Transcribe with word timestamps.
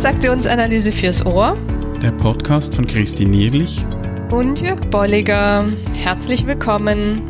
Transaktionsanalyse 0.00 0.92
fürs 0.92 1.26
Ohr. 1.26 1.58
Der 2.00 2.12
Podcast 2.12 2.74
von 2.74 2.86
Christine 2.86 3.32
Nierlich 3.32 3.84
und 4.30 4.58
Jörg 4.58 4.80
Bolliger. 4.88 5.70
Herzlich 5.94 6.46
willkommen. 6.46 7.20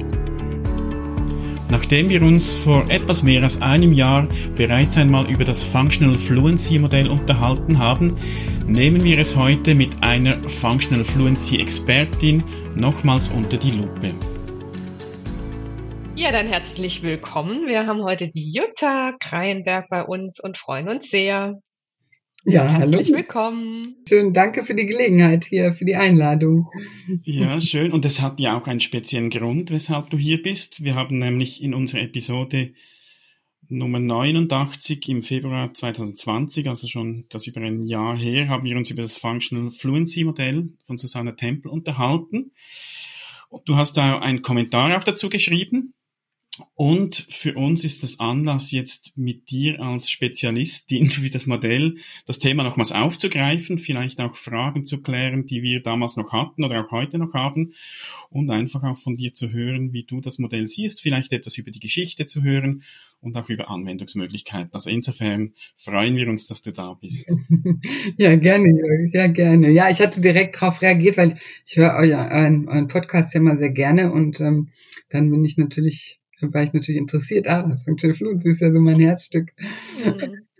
Nachdem 1.69 2.09
wir 2.11 2.23
uns 2.23 2.55
vor 2.55 2.88
etwas 2.88 3.25
mehr 3.25 3.43
als 3.43 3.61
einem 3.61 3.93
Jahr 3.93 4.29
bereits 4.55 4.96
einmal 4.96 5.29
über 5.29 5.45
das 5.45 5.64
Functional 5.64 6.16
Fluency 6.16 6.79
Modell 6.79 7.09
unterhalten 7.09 7.80
haben, 7.80 8.14
nehmen 8.69 9.02
wir 9.02 9.18
es 9.18 9.34
heute 9.34 9.75
mit 9.75 10.00
einer 10.00 10.41
Functional 10.48 11.05
Fluency 11.05 11.61
Expertin 11.61 12.45
nochmals 12.77 13.30
unter 13.30 13.57
die 13.57 13.73
Lupe. 13.73 14.14
Ja, 16.15 16.30
dann 16.30 16.46
herzlich 16.46 17.02
willkommen. 17.02 17.66
Wir 17.66 17.88
haben 17.88 18.05
heute 18.05 18.29
die 18.29 18.52
Jutta 18.52 19.15
Kreienberg 19.18 19.88
bei 19.88 20.05
uns 20.05 20.38
und 20.38 20.57
freuen 20.57 20.88
uns 20.88 21.10
sehr. 21.10 21.60
Ja, 22.45 22.67
herzlich 22.67 23.09
hallo. 23.09 23.19
willkommen. 23.19 23.97
Schön, 24.09 24.33
danke 24.33 24.65
für 24.65 24.75
die 24.75 24.87
Gelegenheit 24.87 25.45
hier, 25.45 25.75
für 25.75 25.85
die 25.85 25.97
Einladung. 25.97 26.69
Ja, 27.23 27.61
schön. 27.61 27.93
Und 27.93 28.05
es 28.07 28.21
hat 28.21 28.41
ja 28.41 28.59
auch 28.59 28.66
einen 28.66 28.80
speziellen 28.80 29.29
Grund, 29.29 29.71
weshalb 29.71 30.09
du 30.11 30.16
hier 30.16 30.43
bist. 30.43 30.83
Wir 30.83 30.95
haben 30.95 31.19
nämlich 31.19 31.63
in 31.63 31.75
unserer 31.75 32.01
Episode 32.01 32.73
Nummer 33.69 34.01
89 34.01 35.07
im 35.11 35.23
Februar 35.23 35.75
2020, 35.75 36.66
also 36.66 36.89
schon 36.89 37.27
das 37.29 37.47
über 37.47 37.61
ein 37.61 37.85
Jahr 37.85 38.16
her, 38.16 38.49
haben 38.49 38.65
wir 38.65 38.77
uns 38.77 38.91
über 38.91 39.02
das 39.02 39.19
Functional 39.19 39.71
Fluency 39.71 40.25
Modell 40.25 40.71
von 40.87 40.97
Susanne 40.97 41.37
Tempel 41.37 41.71
unterhalten. 41.71 42.52
Und 43.51 43.69
du 43.69 43.77
hast 43.77 43.99
da 43.99 44.19
einen 44.19 44.41
Kommentar 44.41 44.97
auch 44.97 45.05
dazu 45.05 45.29
geschrieben. 45.29 45.93
Und 46.74 47.27
für 47.28 47.55
uns 47.55 47.85
ist 47.85 48.02
das 48.02 48.21
Anlass, 48.21 48.71
jetzt 48.71 49.12
mit 49.16 49.51
dir 49.51 49.80
als 49.80 50.10
Spezialistin 50.10 51.10
für 51.10 51.29
das 51.30 51.46
Modell 51.46 51.96
das 52.26 52.38
Thema 52.38 52.62
nochmals 52.62 52.93
aufzugreifen, 52.93 53.79
vielleicht 53.79 54.21
auch 54.21 54.35
Fragen 54.35 54.85
zu 54.85 55.02
klären, 55.02 55.46
die 55.46 55.62
wir 55.62 55.82
damals 55.82 56.16
noch 56.16 56.32
hatten 56.32 56.65
oder 56.65 56.85
auch 56.85 56.90
heute 56.90 57.18
noch 57.18 57.35
haben 57.35 57.73
und 58.30 58.51
einfach 58.51 58.82
auch 58.82 58.98
von 58.98 59.16
dir 59.16 59.35
zu 59.35 59.51
hören, 59.51 59.93
wie 59.93 60.04
du 60.04 60.20
das 60.20 60.38
Modell 60.38 60.66
siehst, 60.66 61.01
vielleicht 61.01 61.32
etwas 61.32 61.59
über 61.59 61.70
die 61.70 61.80
Geschichte 61.80 62.26
zu 62.26 62.43
hören 62.43 62.82
und 63.20 63.37
auch 63.37 63.48
über 63.48 63.70
Anwendungsmöglichkeiten. 63.70 64.72
Also 64.72 64.91
insofern 64.91 65.53
freuen 65.76 66.16
wir 66.16 66.28
uns, 66.28 66.47
dass 66.47 66.62
du 66.62 66.72
da 66.72 66.94
bist. 66.94 67.28
Ja, 68.16 68.34
gerne, 68.37 69.10
ja, 69.12 69.26
gerne. 69.26 69.70
Ja, 69.70 69.91
ich 69.91 70.00
hatte 70.00 70.20
direkt 70.20 70.56
darauf 70.56 70.82
reagiert, 70.82 71.16
weil 71.16 71.38
ich 71.65 71.76
höre 71.76 71.94
euren, 71.94 72.69
euren 72.69 72.88
Podcast 72.88 73.34
ja 73.34 73.41
mal 73.41 73.59
sehr 73.59 73.70
gerne 73.70 74.12
und 74.12 74.41
ähm, 74.41 74.69
dann 75.10 75.31
bin 75.31 75.44
ich 75.44 75.56
natürlich 75.56 76.19
war 76.43 76.62
ich 76.62 76.72
natürlich 76.72 77.00
interessiert. 77.00 77.47
Ah, 77.47 77.78
Functional 77.84 78.16
Fluency 78.16 78.50
ist 78.50 78.60
ja 78.60 78.72
so 78.72 78.81
mein 78.81 79.00
Herzstück. 79.00 79.53
Mhm. 80.05 80.43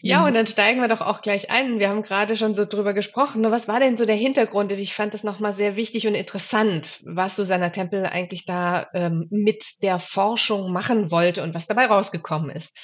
Ja, 0.00 0.26
und 0.26 0.34
dann 0.34 0.46
steigen 0.46 0.80
wir 0.80 0.88
doch 0.88 1.00
auch 1.00 1.22
gleich 1.22 1.50
ein. 1.50 1.78
Wir 1.78 1.88
haben 1.88 2.02
gerade 2.02 2.36
schon 2.36 2.54
so 2.54 2.66
drüber 2.66 2.92
gesprochen. 2.92 3.42
Was 3.50 3.66
war 3.66 3.80
denn 3.80 3.96
so 3.96 4.04
der 4.04 4.16
Hintergrund? 4.16 4.70
Ich 4.72 4.94
fand 4.94 5.14
das 5.14 5.24
nochmal 5.24 5.54
sehr 5.54 5.76
wichtig 5.76 6.06
und 6.06 6.14
interessant, 6.14 7.02
was 7.04 7.36
Susanna 7.36 7.70
Tempel 7.70 8.04
eigentlich 8.04 8.44
da 8.44 8.86
ähm, 8.92 9.26
mit 9.30 9.64
der 9.82 9.98
Forschung 9.98 10.72
machen 10.72 11.10
wollte 11.10 11.42
und 11.42 11.54
was 11.54 11.66
dabei 11.66 11.86
rausgekommen 11.86 12.50
ist. 12.50 12.76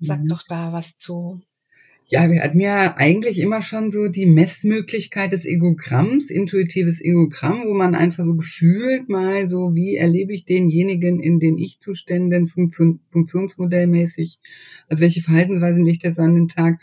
Sag 0.00 0.20
mhm. 0.20 0.28
doch 0.28 0.42
da 0.48 0.72
was 0.72 0.96
zu. 0.96 1.40
Ja, 2.12 2.28
wir 2.28 2.42
hatten 2.42 2.58
ja 2.58 2.96
eigentlich 2.96 3.38
immer 3.38 3.62
schon 3.62 3.92
so 3.92 4.08
die 4.08 4.26
Messmöglichkeit 4.26 5.32
des 5.32 5.44
Egogramms, 5.44 6.28
intuitives 6.28 7.00
Egogramm, 7.00 7.62
wo 7.66 7.72
man 7.72 7.94
einfach 7.94 8.24
so 8.24 8.34
gefühlt 8.34 9.08
mal 9.08 9.48
so, 9.48 9.76
wie 9.76 9.94
erlebe 9.94 10.32
ich 10.32 10.44
denjenigen 10.44 11.20
in 11.20 11.38
den 11.38 11.56
Ich-Zuständen 11.56 12.48
Funktion, 12.48 12.98
funktionsmodellmäßig, 13.12 14.40
also 14.88 15.00
welche 15.00 15.22
Verhaltensweisen 15.22 15.84
legt 15.84 16.02
er 16.02 16.14
so 16.14 16.22
an 16.22 16.34
den 16.34 16.48
Tag. 16.48 16.80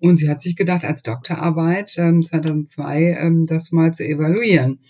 Und 0.00 0.18
sie 0.18 0.28
hat 0.28 0.42
sich 0.42 0.54
gedacht, 0.54 0.84
als 0.84 1.02
Doktorarbeit 1.02 1.94
ähm, 1.96 2.22
2002 2.22 3.16
ähm, 3.18 3.46
das 3.46 3.72
mal 3.72 3.94
zu 3.94 4.04
evaluieren. 4.04 4.80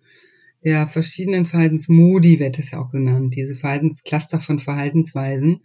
der 0.63 0.87
verschiedenen 0.87 1.45
Verhaltensmodi, 1.45 2.39
wird 2.39 2.59
es 2.59 2.71
ja 2.71 2.79
auch 2.79 2.91
genannt, 2.91 3.35
diese 3.35 3.55
Verhaltenscluster 3.55 4.41
von 4.41 4.59
Verhaltensweisen, 4.59 5.63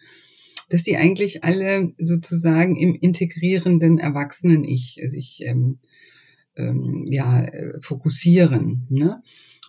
dass 0.68 0.84
die 0.84 0.96
eigentlich 0.96 1.42
alle 1.42 1.92
sozusagen 1.98 2.76
im 2.76 2.94
integrierenden 2.94 3.98
Erwachsenen-Ich 3.98 5.00
sich 5.08 5.40
ähm, 5.44 5.80
ähm, 6.56 7.06
ja, 7.08 7.42
äh, 7.42 7.80
fokussieren. 7.80 8.86
Ne? 8.90 9.22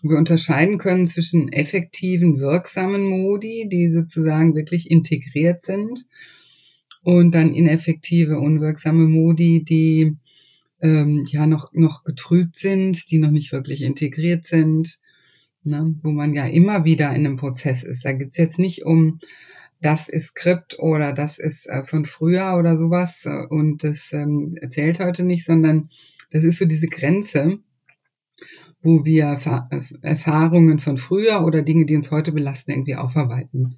wir 0.05 0.17
unterscheiden 0.17 0.79
können 0.79 1.07
zwischen 1.07 1.49
effektiven, 1.53 2.37
wirksamen 2.39 3.03
Modi, 3.03 3.69
die 3.71 3.89
sozusagen 3.89 4.53
wirklich 4.53 4.91
integriert 4.91 5.65
sind, 5.65 6.05
und 7.03 7.35
dann 7.35 7.53
ineffektive, 7.53 8.39
unwirksame 8.39 9.05
Modi, 9.05 9.63
die 9.63 10.15
ähm, 10.81 11.25
ja 11.27 11.47
noch, 11.47 11.73
noch 11.73 12.03
getrübt 12.03 12.57
sind, 12.57 13.11
die 13.11 13.17
noch 13.17 13.31
nicht 13.31 13.51
wirklich 13.51 13.81
integriert 13.81 14.47
sind, 14.47 14.99
ne? 15.63 15.95
wo 16.01 16.11
man 16.11 16.33
ja 16.33 16.47
immer 16.47 16.85
wieder 16.85 17.09
in 17.09 17.25
einem 17.25 17.37
Prozess 17.37 17.83
ist. 17.83 18.05
Da 18.05 18.13
geht's 18.13 18.37
jetzt 18.37 18.57
nicht 18.57 18.85
um, 18.85 19.19
das 19.81 20.07
ist 20.07 20.27
Skript 20.27 20.79
oder 20.79 21.11
das 21.11 21.39
ist 21.39 21.67
äh, 21.67 21.83
von 21.83 22.05
früher 22.05 22.55
oder 22.57 22.77
sowas 22.77 23.23
äh, 23.25 23.45
und 23.49 23.83
das 23.83 24.13
ähm, 24.13 24.55
erzählt 24.61 24.99
heute 25.01 25.23
nicht, 25.23 25.45
sondern 25.45 25.89
das 26.33 26.43
ist 26.43 26.59
so 26.59 26.65
diese 26.65 26.87
Grenze, 26.87 27.59
wo 28.81 29.05
wir 29.05 29.39
Erfahrungen 30.01 30.79
von 30.79 30.97
früher 30.97 31.45
oder 31.45 31.61
Dinge, 31.61 31.85
die 31.85 31.95
uns 31.95 32.11
heute 32.11 32.33
belasten, 32.33 32.71
irgendwie 32.71 32.95
aufarbeiten. 32.95 33.75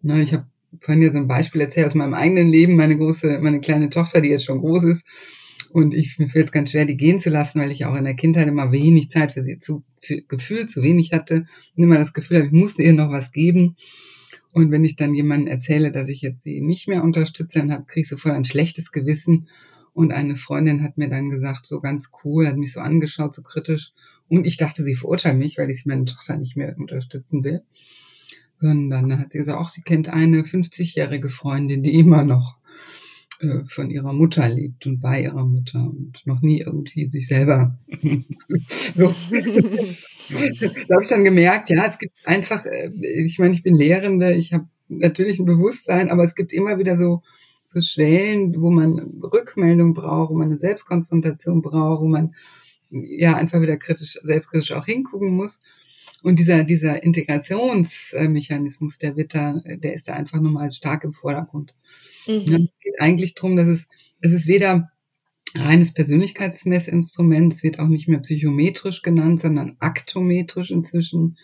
Ne, 0.00 0.22
ich 0.22 0.32
habe 0.32 0.46
vorhin 0.80 1.02
ja 1.02 1.12
so 1.12 1.18
ein 1.18 1.28
Beispiel 1.28 1.60
erzählt 1.60 1.86
aus 1.88 1.94
meinem 1.94 2.14
eigenen 2.14 2.48
Leben. 2.48 2.76
Meine 2.76 2.96
große, 2.96 3.40
meine 3.42 3.60
kleine 3.60 3.90
Tochter, 3.90 4.20
die 4.20 4.30
jetzt 4.30 4.44
schon 4.44 4.60
groß 4.60 4.84
ist, 4.84 5.04
und 5.70 5.92
ich 5.92 6.14
fällt 6.14 6.46
es 6.46 6.52
ganz 6.52 6.70
schwer, 6.70 6.86
die 6.86 6.96
gehen 6.96 7.20
zu 7.20 7.28
lassen, 7.28 7.60
weil 7.60 7.72
ich 7.72 7.84
auch 7.84 7.94
in 7.94 8.04
der 8.04 8.14
Kindheit 8.14 8.48
immer 8.48 8.72
wenig 8.72 9.10
Zeit 9.10 9.32
für 9.32 9.44
sie 9.44 9.58
zu 9.58 9.84
Gefühl 10.28 10.66
zu 10.66 10.82
wenig 10.82 11.12
hatte 11.12 11.46
und 11.76 11.82
immer 11.82 11.98
das 11.98 12.14
Gefühl 12.14 12.38
habe, 12.38 12.46
ich 12.46 12.52
musste 12.52 12.82
ihr 12.82 12.94
noch 12.94 13.10
was 13.10 13.32
geben. 13.32 13.76
Und 14.52 14.70
wenn 14.70 14.84
ich 14.84 14.96
dann 14.96 15.14
jemandem 15.14 15.48
erzähle, 15.48 15.92
dass 15.92 16.08
ich 16.08 16.22
jetzt 16.22 16.42
sie 16.42 16.60
nicht 16.60 16.88
mehr 16.88 17.04
unterstütze, 17.04 17.58
dann 17.58 17.86
kriege 17.86 18.04
ich 18.04 18.08
sofort 18.08 18.34
ein 18.34 18.46
schlechtes 18.46 18.92
Gewissen 18.92 19.48
und 19.98 20.12
eine 20.12 20.36
Freundin 20.36 20.84
hat 20.84 20.96
mir 20.96 21.08
dann 21.08 21.28
gesagt, 21.28 21.66
so 21.66 21.80
ganz 21.80 22.08
cool, 22.22 22.46
hat 22.46 22.56
mich 22.56 22.72
so 22.72 22.78
angeschaut, 22.78 23.34
so 23.34 23.42
kritisch 23.42 23.90
Und 24.28 24.46
ich 24.46 24.56
dachte, 24.56 24.84
sie 24.84 24.94
verurteilt 24.94 25.36
mich, 25.36 25.58
weil 25.58 25.70
ich 25.70 25.86
meine 25.86 26.04
Tochter 26.04 26.36
nicht 26.36 26.56
mehr 26.56 26.76
unterstützen 26.78 27.42
will. 27.42 27.62
Sondern 28.60 29.08
dann 29.08 29.18
hat 29.18 29.32
sie 29.32 29.38
gesagt, 29.38 29.58
auch 29.58 29.70
sie 29.70 29.82
kennt 29.82 30.08
eine 30.08 30.42
50-jährige 30.42 31.30
Freundin, 31.30 31.82
die 31.82 31.98
immer 31.98 32.22
noch 32.22 32.58
äh, 33.40 33.64
von 33.66 33.90
ihrer 33.90 34.12
Mutter 34.12 34.48
lebt 34.48 34.86
und 34.86 35.00
bei 35.00 35.20
ihrer 35.24 35.44
Mutter 35.44 35.80
und 35.80 36.22
noch 36.26 36.42
nie 36.42 36.60
irgendwie 36.60 37.08
sich 37.08 37.26
selber. 37.26 37.76
so. 38.96 39.12
da 39.30 40.94
habe 40.94 41.02
ich 41.02 41.08
dann 41.08 41.24
gemerkt, 41.24 41.70
ja, 41.70 41.86
es 41.86 41.98
gibt 41.98 42.14
einfach, 42.24 42.64
äh, 42.66 42.92
ich 43.24 43.40
meine, 43.40 43.54
ich 43.54 43.64
bin 43.64 43.74
Lehrende, 43.74 44.32
ich 44.34 44.52
habe 44.52 44.68
natürlich 44.86 45.40
ein 45.40 45.44
Bewusstsein, 45.44 46.08
aber 46.08 46.22
es 46.22 46.36
gibt 46.36 46.52
immer 46.52 46.78
wieder 46.78 46.96
so, 46.96 47.22
so 47.80 47.86
Schwellen, 47.86 48.60
wo 48.60 48.70
man 48.70 49.20
Rückmeldung 49.22 49.94
braucht, 49.94 50.30
wo 50.30 50.34
man 50.34 50.48
eine 50.48 50.58
Selbstkonfrontation 50.58 51.62
braucht, 51.62 52.02
wo 52.02 52.08
man 52.08 52.34
ja 52.90 53.36
einfach 53.36 53.60
wieder 53.60 53.76
kritisch, 53.76 54.18
selbstkritisch 54.22 54.72
auch 54.72 54.86
hingucken 54.86 55.30
muss. 55.30 55.58
Und 56.22 56.38
dieser, 56.38 56.64
dieser 56.64 57.02
Integrationsmechanismus 57.02 58.98
der 58.98 59.16
Witter, 59.16 59.62
der 59.64 59.94
ist 59.94 60.08
da 60.08 60.14
einfach 60.14 60.40
nochmal 60.40 60.72
stark 60.72 61.04
im 61.04 61.12
Vordergrund. 61.12 61.74
Mhm. 62.26 62.42
Es 62.42 62.82
geht 62.82 63.00
eigentlich 63.00 63.34
darum, 63.34 63.56
dass 63.56 63.68
es, 63.68 63.86
es 64.20 64.32
ist 64.32 64.46
weder 64.48 64.90
reines 65.54 65.94
Persönlichkeitsmessinstrument, 65.94 67.54
es 67.54 67.62
wird 67.62 67.78
auch 67.78 67.86
nicht 67.88 68.08
mehr 68.08 68.18
psychometrisch 68.18 69.02
genannt, 69.02 69.40
sondern 69.40 69.76
aktometrisch 69.78 70.70
inzwischen, 70.70 71.38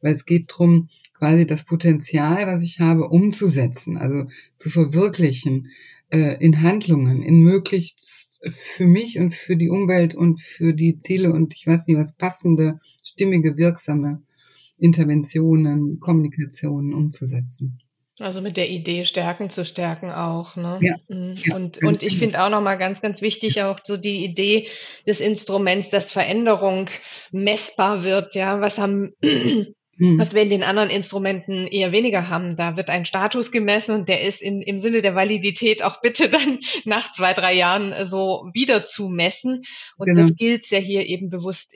weil 0.00 0.14
es 0.14 0.24
geht 0.24 0.50
darum, 0.50 0.88
quasi 1.22 1.46
das 1.46 1.62
Potenzial, 1.62 2.48
was 2.48 2.64
ich 2.64 2.80
habe, 2.80 3.08
umzusetzen, 3.08 3.96
also 3.96 4.26
zu 4.58 4.70
verwirklichen 4.70 5.70
äh, 6.10 6.36
in 6.44 6.62
Handlungen, 6.62 7.22
in 7.22 7.44
möglichst 7.44 8.40
für 8.74 8.88
mich 8.88 9.20
und 9.20 9.32
für 9.32 9.56
die 9.56 9.70
Umwelt 9.70 10.16
und 10.16 10.40
für 10.40 10.74
die 10.74 10.98
Ziele 10.98 11.32
und 11.32 11.54
ich 11.54 11.64
weiß 11.64 11.86
nicht 11.86 11.96
was 11.96 12.16
passende, 12.16 12.80
stimmige, 13.04 13.56
wirksame 13.56 14.20
Interventionen, 14.78 16.00
Kommunikationen 16.00 16.92
umzusetzen. 16.92 17.78
Also 18.18 18.42
mit 18.42 18.56
der 18.56 18.68
Idee 18.68 19.04
Stärken 19.04 19.48
zu 19.48 19.64
stärken 19.64 20.10
auch, 20.10 20.56
ne? 20.56 20.80
Ja. 20.82 20.96
Mhm. 21.06 21.36
Und, 21.54 21.84
und 21.84 22.02
ich 22.02 22.18
finde 22.18 22.42
auch 22.42 22.50
nochmal 22.50 22.78
ganz, 22.78 23.00
ganz 23.00 23.22
wichtig 23.22 23.62
auch 23.62 23.78
so 23.84 23.96
die 23.96 24.24
Idee 24.24 24.66
des 25.06 25.20
Instruments, 25.20 25.88
dass 25.88 26.10
Veränderung 26.10 26.90
messbar 27.30 28.02
wird, 28.02 28.34
ja. 28.34 28.60
Was 28.60 28.78
haben. 28.78 29.14
Was 30.18 30.34
wir 30.34 30.42
in 30.42 30.50
den 30.50 30.62
anderen 30.62 30.90
Instrumenten 30.90 31.66
eher 31.66 31.92
weniger 31.92 32.28
haben. 32.28 32.56
Da 32.56 32.76
wird 32.76 32.88
ein 32.88 33.06
Status 33.06 33.50
gemessen 33.52 33.94
und 33.94 34.08
der 34.08 34.22
ist 34.22 34.42
in, 34.42 34.62
im 34.62 34.80
Sinne 34.80 35.02
der 35.02 35.14
Validität 35.14 35.82
auch 35.82 36.00
bitte 36.00 36.28
dann 36.30 36.58
nach 36.84 37.12
zwei, 37.12 37.34
drei 37.34 37.54
Jahren 37.54 38.06
so 38.06 38.48
wieder 38.52 38.86
zu 38.86 39.08
messen. 39.08 39.62
Und 39.96 40.06
genau. 40.06 40.22
das 40.22 40.36
gilt 40.36 40.66
ja 40.70 40.78
hier 40.78 41.06
eben 41.06 41.30
bewusst 41.30 41.74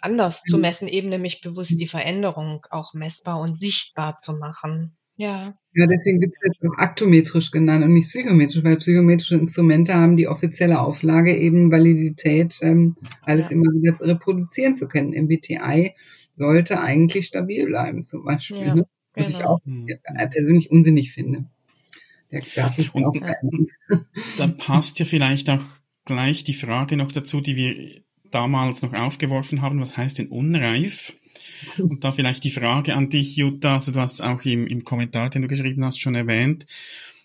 anders 0.00 0.42
mhm. 0.46 0.50
zu 0.50 0.58
messen, 0.58 0.88
eben 0.88 1.08
nämlich 1.08 1.40
bewusst 1.40 1.78
die 1.78 1.86
Veränderung 1.86 2.66
auch 2.70 2.94
messbar 2.94 3.40
und 3.40 3.58
sichtbar 3.58 4.18
zu 4.18 4.34
machen. 4.34 4.96
Ja. 5.16 5.54
Ja, 5.74 5.86
deswegen 5.86 6.20
wird 6.20 6.32
es 6.32 6.60
jetzt 6.60 6.72
auch 6.72 6.78
aktometrisch 6.78 7.50
genannt 7.50 7.84
und 7.84 7.94
nicht 7.94 8.08
psychometrisch, 8.08 8.62
weil 8.64 8.76
psychometrische 8.76 9.36
Instrumente 9.36 9.94
haben 9.94 10.16
die 10.16 10.28
offizielle 10.28 10.80
Auflage 10.80 11.36
eben 11.36 11.70
Validität, 11.70 12.58
ähm, 12.62 12.96
alles 13.22 13.46
ja. 13.46 13.52
immer 13.52 13.70
wieder 13.72 13.98
reproduzieren 14.00 14.74
zu 14.74 14.88
können. 14.88 15.14
MBTI 15.14 15.94
sollte 16.34 16.80
eigentlich 16.80 17.26
stabil 17.26 17.66
bleiben, 17.66 18.02
zum 18.02 18.24
Beispiel. 18.24 18.58
Ja, 18.58 18.74
ne? 18.74 18.86
Was 19.14 19.26
genau. 19.28 19.38
ich 19.38 19.44
auch 19.44 19.60
mhm. 19.64 19.88
persönlich 20.30 20.70
unsinnig 20.70 21.12
finde. 21.12 21.44
Der 22.30 22.42
darf 22.56 22.74
sich 22.74 22.92
auch 22.94 23.14
verändern. 23.16 23.68
Dann 24.38 24.56
passt 24.56 24.98
ja 24.98 25.04
vielleicht 25.04 25.48
auch 25.50 25.64
gleich 26.04 26.44
die 26.44 26.54
Frage 26.54 26.96
noch 26.96 27.12
dazu, 27.12 27.40
die 27.40 27.56
wir 27.56 28.02
damals 28.30 28.82
noch 28.82 28.92
aufgeworfen 28.92 29.62
haben. 29.62 29.80
Was 29.80 29.96
heißt 29.96 30.18
denn 30.18 30.28
unreif? 30.28 31.14
Und 31.78 32.02
da 32.02 32.12
vielleicht 32.12 32.44
die 32.44 32.50
Frage 32.50 32.94
an 32.94 33.08
dich, 33.08 33.36
Jutta, 33.36 33.74
also 33.74 33.92
du 33.92 34.00
hast 34.00 34.14
es 34.14 34.20
auch 34.20 34.44
im, 34.44 34.66
im 34.66 34.84
Kommentar, 34.84 35.30
den 35.30 35.42
du 35.42 35.48
geschrieben 35.48 35.84
hast, 35.84 36.00
schon 36.00 36.14
erwähnt. 36.14 36.66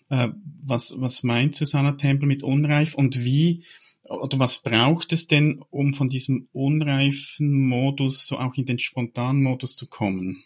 Äh, 0.08 0.28
was, 0.62 0.94
was 0.98 1.22
meint 1.22 1.56
Susanna 1.56 1.92
Tempel 1.92 2.26
mit 2.26 2.42
unreif 2.42 2.94
und 2.94 3.24
wie 3.24 3.64
oder 4.10 4.40
was 4.40 4.62
braucht 4.62 5.12
es 5.12 5.28
denn, 5.28 5.62
um 5.70 5.94
von 5.94 6.08
diesem 6.08 6.48
unreifen 6.52 7.68
Modus 7.68 8.26
so 8.26 8.38
auch 8.38 8.56
in 8.56 8.66
den 8.66 8.78
spontanen 8.78 9.42
Modus 9.42 9.76
zu 9.76 9.88
kommen? 9.88 10.42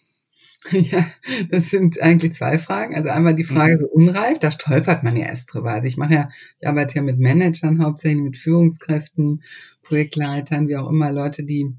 Ja, 0.71 1.07
das 1.51 1.69
sind 1.69 2.01
eigentlich 2.01 2.37
zwei 2.37 2.59
Fragen. 2.59 2.95
Also 2.95 3.11
einmal 3.11 3.35
die 3.35 3.45
Frage 3.45 3.75
mhm. 3.75 3.81
so 3.81 3.87
unreif, 3.89 4.39
da 4.39 4.51
stolpert 4.51 5.03
man 5.03 5.15
ja 5.15 5.27
erst 5.27 5.53
drüber. 5.53 5.73
Also 5.73 5.87
ich 5.87 5.99
mache 5.99 6.15
ja, 6.15 6.31
ich 6.59 6.67
arbeite 6.67 6.95
ja 6.95 7.03
mit 7.03 7.19
Managern 7.19 7.85
hauptsächlich, 7.85 8.23
mit 8.23 8.37
Führungskräften, 8.39 9.43
Projektleitern, 9.83 10.67
wie 10.67 10.79
auch 10.79 10.89
immer, 10.89 11.13
Leute, 11.13 11.45
die 11.45 11.75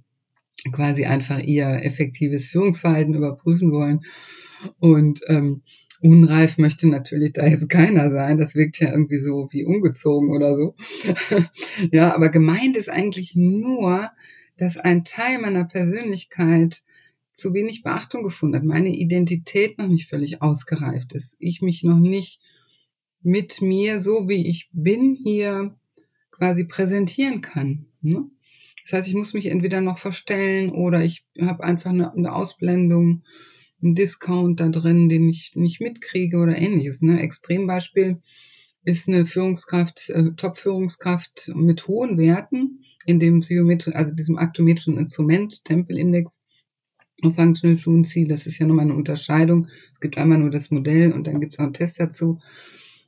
quasi 0.71 1.05
einfach 1.05 1.39
ihr 1.39 1.83
effektives 1.83 2.45
Führungsverhalten 2.45 3.15
überprüfen 3.15 3.71
wollen. 3.71 4.01
Und 4.77 5.21
ähm, 5.29 5.63
unreif 6.05 6.57
möchte 6.57 6.87
natürlich 6.87 7.33
da 7.33 7.45
jetzt 7.45 7.69
keiner 7.69 8.11
sein. 8.11 8.37
Das 8.37 8.55
wirkt 8.55 8.79
ja 8.79 8.91
irgendwie 8.91 9.19
so 9.19 9.49
wie 9.51 9.65
ungezogen 9.65 10.31
oder 10.31 10.55
so. 10.55 10.75
ja, 11.91 12.13
aber 12.13 12.29
gemeint 12.29 12.77
ist 12.77 12.89
eigentlich 12.89 13.35
nur, 13.35 14.11
dass 14.57 14.77
ein 14.77 15.03
Teil 15.03 15.39
meiner 15.39 15.65
Persönlichkeit 15.65 16.83
zu 17.33 17.53
wenig 17.53 17.83
Beachtung 17.83 18.23
gefunden 18.23 18.55
hat, 18.55 18.63
meine 18.63 18.95
Identität 18.95 19.77
noch 19.77 19.87
nicht 19.87 20.09
völlig 20.09 20.41
ausgereift 20.41 21.13
ist, 21.13 21.35
ich 21.37 21.61
mich 21.61 21.83
noch 21.83 21.99
nicht 21.99 22.39
mit 23.21 23.61
mir, 23.61 23.99
so 23.99 24.29
wie 24.29 24.47
ich 24.47 24.69
bin, 24.71 25.15
hier 25.15 25.75
quasi 26.31 26.63
präsentieren 26.63 27.41
kann. 27.41 27.87
Ne? 28.01 28.29
Das 28.83 28.93
heißt, 28.93 29.07
ich 29.07 29.15
muss 29.15 29.33
mich 29.33 29.47
entweder 29.47 29.81
noch 29.81 29.97
verstellen 29.97 30.69
oder 30.69 31.03
ich 31.03 31.25
habe 31.41 31.63
einfach 31.63 31.89
eine, 31.89 32.13
eine 32.13 32.33
Ausblendung, 32.33 33.23
einen 33.81 33.95
Discount 33.95 34.59
da 34.59 34.69
drin, 34.69 35.09
den 35.09 35.29
ich 35.29 35.51
nicht 35.55 35.81
mitkriege 35.81 36.37
oder 36.37 36.57
ähnliches. 36.57 37.01
Ne? 37.01 37.19
Extrembeispiel 37.21 38.21
ist 38.83 39.07
eine 39.07 39.25
Führungskraft, 39.25 40.09
äh, 40.09 40.31
Top-Führungskraft 40.35 41.51
mit 41.53 41.87
hohen 41.87 42.17
Werten 42.17 42.83
in 43.05 43.19
dem 43.19 43.41
Psychometri 43.41 43.93
also 43.93 44.13
diesem 44.13 44.37
aktometrischen 44.37 44.97
Instrument, 44.97 45.63
Tempelindex 45.65 46.31
Functional 47.21 47.77
Fluency, 47.77 48.27
das 48.27 48.45
ist 48.45 48.59
ja 48.59 48.67
nochmal 48.67 48.85
eine 48.85 48.93
Unterscheidung. 48.93 49.67
Es 49.93 49.99
gibt 49.99 50.17
einmal 50.17 50.37
nur 50.37 50.51
das 50.51 50.69
Modell 50.69 51.13
und 51.13 51.27
dann 51.27 51.39
gibt 51.39 51.53
es 51.53 51.59
auch 51.59 51.63
einen 51.63 51.73
Test 51.73 51.99
dazu. 51.99 52.39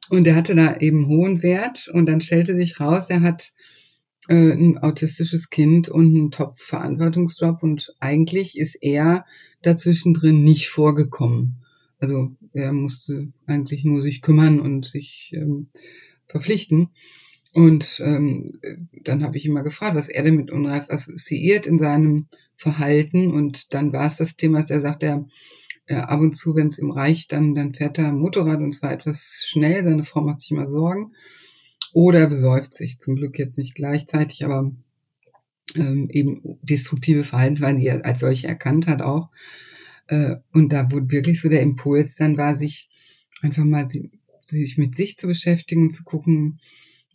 Und 0.10 0.26
er 0.26 0.36
hatte 0.36 0.56
da 0.56 0.78
eben 0.78 1.08
hohen 1.08 1.44
Wert 1.44 1.90
und 1.94 2.06
dann 2.06 2.22
stellte 2.22 2.56
sich 2.56 2.80
raus, 2.80 3.10
er 3.10 3.22
hat 3.22 3.54
äh, 4.28 4.52
ein 4.52 4.78
autistisches 4.78 5.50
Kind 5.50 5.90
und 5.90 6.16
einen 6.16 6.32
Top-Verantwortungsjob 6.32 7.64
und 7.64 7.94
eigentlich 8.00 8.58
ist 8.58 8.76
er 8.82 9.26
dazwischen 9.62 10.14
drin 10.14 10.44
nicht 10.44 10.70
vorgekommen. 10.70 11.64
Also 12.00 12.32
er 12.54 12.74
musste 12.74 13.32
eigentlich 13.46 13.84
nur 13.84 14.02
sich 14.02 14.22
kümmern 14.22 14.60
und 14.60 14.86
sich 14.86 15.32
ähm, 15.34 15.70
verpflichten. 16.28 16.90
Und 17.54 18.02
ähm, 18.04 18.60
dann 19.04 19.24
habe 19.24 19.38
ich 19.38 19.48
mal 19.48 19.64
gefragt, 19.64 19.96
was 19.96 20.10
er 20.10 20.24
denn 20.24 20.36
mit 20.36 20.52
unreif 20.52 20.90
assoziiert 20.90 21.66
in 21.66 21.80
seinem 21.80 22.28
Verhalten. 22.56 23.32
Und 23.32 23.74
dann 23.74 23.94
war 23.94 24.08
es 24.08 24.18
das 24.18 24.36
Thema, 24.36 24.62
dass 24.62 24.70
er 24.70 24.82
sagt, 24.82 25.04
er, 25.04 25.26
er 25.86 26.10
ab 26.10 26.20
und 26.20 26.36
zu, 26.36 26.56
wenn 26.56 26.68
es 26.68 26.78
ihm 26.78 26.92
reicht, 26.92 27.32
dann, 27.32 27.56
dann 27.56 27.74
fährt 27.74 27.98
er 27.98 28.12
Motorrad 28.12 28.60
und 28.60 28.74
zwar 28.74 28.92
etwas 28.92 29.44
schnell. 29.48 29.84
Seine 29.84 30.04
Frau 30.04 30.22
macht 30.22 30.42
sich 30.42 30.52
immer 30.52 30.68
Sorgen. 30.68 31.14
Oder 31.94 32.20
er 32.20 32.28
besäuft 32.28 32.74
sich, 32.74 33.00
zum 33.00 33.16
Glück 33.16 33.38
jetzt 33.40 33.58
nicht 33.58 33.76
gleichzeitig, 33.76 34.46
aber 34.46 34.72
ähm, 35.76 36.10
eben 36.10 36.42
destruktive 36.62 37.24
Verhaltensweisen, 37.24 37.80
die 37.80 37.88
er 37.88 38.06
als 38.06 38.20
solche 38.20 38.48
erkannt 38.48 38.88
hat 38.88 39.02
auch. 39.02 39.30
Äh, 40.08 40.38
und 40.54 40.72
da 40.72 40.92
wurde 40.92 41.12
wirklich 41.12 41.42
so 41.42 41.50
der 41.50 41.62
Impuls 41.62 42.16
dann 42.16 42.38
war, 42.38 42.56
sich 42.56 42.90
einfach 43.42 43.64
mal 43.64 43.90
sich 44.42 44.78
mit 44.78 44.96
sich 44.96 45.18
zu 45.18 45.28
beschäftigen 45.28 45.84
und 45.84 45.92
zu 45.92 46.04
gucken, 46.04 46.60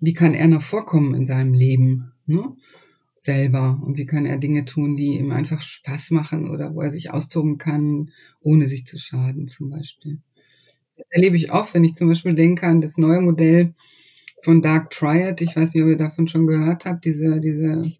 wie 0.01 0.15
kann 0.15 0.35
er 0.35 0.49
noch 0.49 0.63
vorkommen 0.63 1.15
in 1.15 1.27
seinem 1.27 1.55
Leben, 1.55 2.13
ne? 2.27 2.57
selber 3.21 3.81
und 3.85 3.97
wie 3.97 4.07
kann 4.07 4.27
er 4.27 4.37
Dinge 4.37 4.65
tun, 4.65 4.97
die 4.97 5.17
ihm 5.17 5.31
einfach 5.31 5.63
Spaß 5.63 6.11
machen 6.11 6.51
oder 6.51 6.75
wo 6.75 6.83
er 6.83 6.91
sich 6.91 7.11
austoben 7.11 7.57
kann, 7.57 8.11
ohne 8.41 8.67
sich 8.67 8.87
zu 8.87 8.99
schaden 8.99 9.47
zum 9.47 9.71
Beispiel. 9.71 10.19
Das 10.97 11.07
erlebe 11.11 11.37
ich 11.37 11.53
auch, 11.53 11.73
wenn 11.73 11.85
ich 11.85 11.95
zum 11.95 12.09
Beispiel 12.09 12.35
denke 12.35 12.67
an 12.67 12.81
das 12.81 12.99
neue 12.99 13.21
Modell 13.21 13.75
von 14.43 14.63
Dark 14.63 14.91
Triad. 14.91 15.41
Ich 15.41 15.57
weiß 15.57 15.75
nicht, 15.75 15.83
ob 15.83 15.89
ihr 15.89 15.97
davon 15.97 16.29
schon 16.29 16.47
gehört 16.47 16.85
habt, 16.85 17.05
diese, 17.05 17.41
diese 17.41 17.93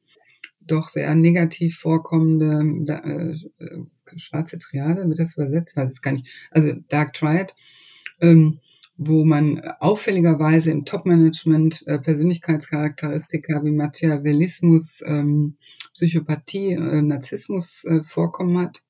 doch 0.61 0.89
sehr 0.89 1.15
negativ 1.15 1.79
vorkommende 1.79 3.39
äh, 3.59 4.19
schwarze 4.19 4.59
Triade, 4.59 5.09
wird 5.09 5.19
das 5.19 5.35
übersetzt? 5.35 5.77
Weiß 5.77 5.91
ich 5.93 6.01
gar 6.03 6.13
nicht. 6.13 6.27
Also 6.51 6.75
Dark 6.89 7.15
Triad, 7.15 7.55
ähm, 8.21 8.61
wo 8.97 9.25
man 9.25 9.61
auffälligerweise 9.81 10.71
im 10.71 10.85
Top-Management 10.85 11.87
äh, 11.87 11.99
Persönlichkeitscharakteristika 11.99 13.65
wie 13.65 13.73
Machiavellismus, 13.73 15.03
ähm, 15.05 15.57
Psychopathie, 15.95 16.73
äh, 16.73 17.03
Narzissmus 17.03 17.85
äh, 17.85 18.03
vorkommen 18.05 18.59
hat. 18.59 18.83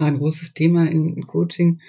ein 0.00 0.18
großes 0.18 0.54
Thema 0.54 0.86
in, 0.90 1.14
in 1.14 1.26
Coaching, 1.26 1.80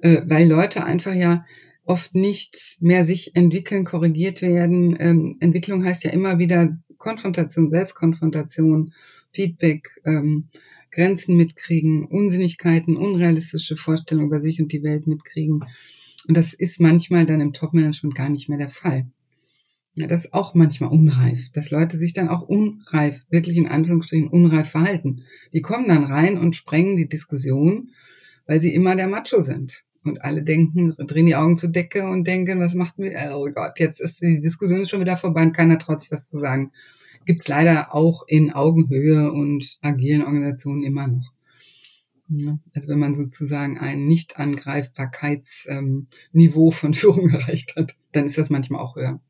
äh, 0.00 0.22
weil 0.26 0.48
Leute 0.48 0.84
einfach 0.84 1.14
ja 1.14 1.46
oft 1.84 2.14
nicht 2.14 2.76
mehr 2.80 3.06
sich 3.06 3.34
entwickeln, 3.34 3.84
korrigiert 3.84 4.42
werden. 4.42 4.96
Ähm, 4.98 5.36
Entwicklung 5.40 5.84
heißt 5.84 6.04
ja 6.04 6.10
immer 6.10 6.38
wieder 6.38 6.70
Konfrontation, 6.98 7.70
Selbstkonfrontation, 7.70 8.92
Feedback, 9.32 9.88
ähm, 10.04 10.48
Grenzen 10.90 11.36
mitkriegen, 11.36 12.04
Unsinnigkeiten, 12.04 12.96
unrealistische 12.96 13.76
Vorstellungen 13.76 14.28
über 14.28 14.40
sich 14.40 14.60
und 14.60 14.72
die 14.72 14.82
Welt 14.82 15.06
mitkriegen. 15.06 15.64
Und 16.28 16.36
das 16.36 16.52
ist 16.52 16.80
manchmal 16.80 17.26
dann 17.26 17.40
im 17.40 17.52
Top-Management 17.52 18.14
gar 18.14 18.28
nicht 18.28 18.48
mehr 18.48 18.58
der 18.58 18.68
Fall. 18.68 19.06
Ja, 19.94 20.06
das 20.06 20.24
ist 20.24 20.32
auch 20.32 20.54
manchmal 20.54 20.90
unreif, 20.90 21.50
dass 21.52 21.70
Leute 21.70 21.98
sich 21.98 22.14
dann 22.14 22.28
auch 22.28 22.42
unreif, 22.42 23.20
wirklich 23.28 23.56
in 23.56 23.68
Anführungsstrichen 23.68 24.28
unreif 24.28 24.70
verhalten. 24.70 25.24
Die 25.52 25.60
kommen 25.60 25.88
dann 25.88 26.04
rein 26.04 26.38
und 26.38 26.56
sprengen 26.56 26.96
die 26.96 27.08
Diskussion, 27.08 27.90
weil 28.46 28.62
sie 28.62 28.72
immer 28.72 28.96
der 28.96 29.08
Macho 29.08 29.42
sind. 29.42 29.84
Und 30.04 30.22
alle 30.22 30.42
denken, 30.42 30.94
drehen 30.98 31.26
die 31.26 31.36
Augen 31.36 31.58
zur 31.58 31.70
Decke 31.70 32.08
und 32.08 32.26
denken, 32.26 32.58
was 32.58 32.74
macht 32.74 32.98
mir, 32.98 33.12
oh 33.34 33.48
Gott, 33.54 33.78
jetzt 33.78 34.00
ist 34.00 34.20
die 34.20 34.40
Diskussion 34.40 34.86
schon 34.86 35.00
wieder 35.00 35.16
vorbei 35.16 35.42
und 35.42 35.52
keiner 35.52 35.78
traut 35.78 36.02
sich 36.02 36.10
was 36.10 36.28
zu 36.28 36.38
sagen. 36.38 36.72
Gibt's 37.24 37.46
leider 37.46 37.94
auch 37.94 38.24
in 38.26 38.52
Augenhöhe 38.52 39.30
und 39.30 39.78
agilen 39.80 40.24
Organisationen 40.24 40.82
immer 40.82 41.06
noch. 41.06 41.32
Also 42.74 42.88
wenn 42.88 42.98
man 42.98 43.14
sozusagen 43.14 43.78
ein 43.78 44.06
Nicht-Angreifbarkeitsniveau 44.06 46.66
ähm, 46.66 46.72
von 46.72 46.94
Führung 46.94 47.30
erreicht 47.30 47.76
hat, 47.76 47.94
dann 48.12 48.26
ist 48.26 48.38
das 48.38 48.50
manchmal 48.50 48.80
auch 48.80 48.96
höher. 48.96 49.20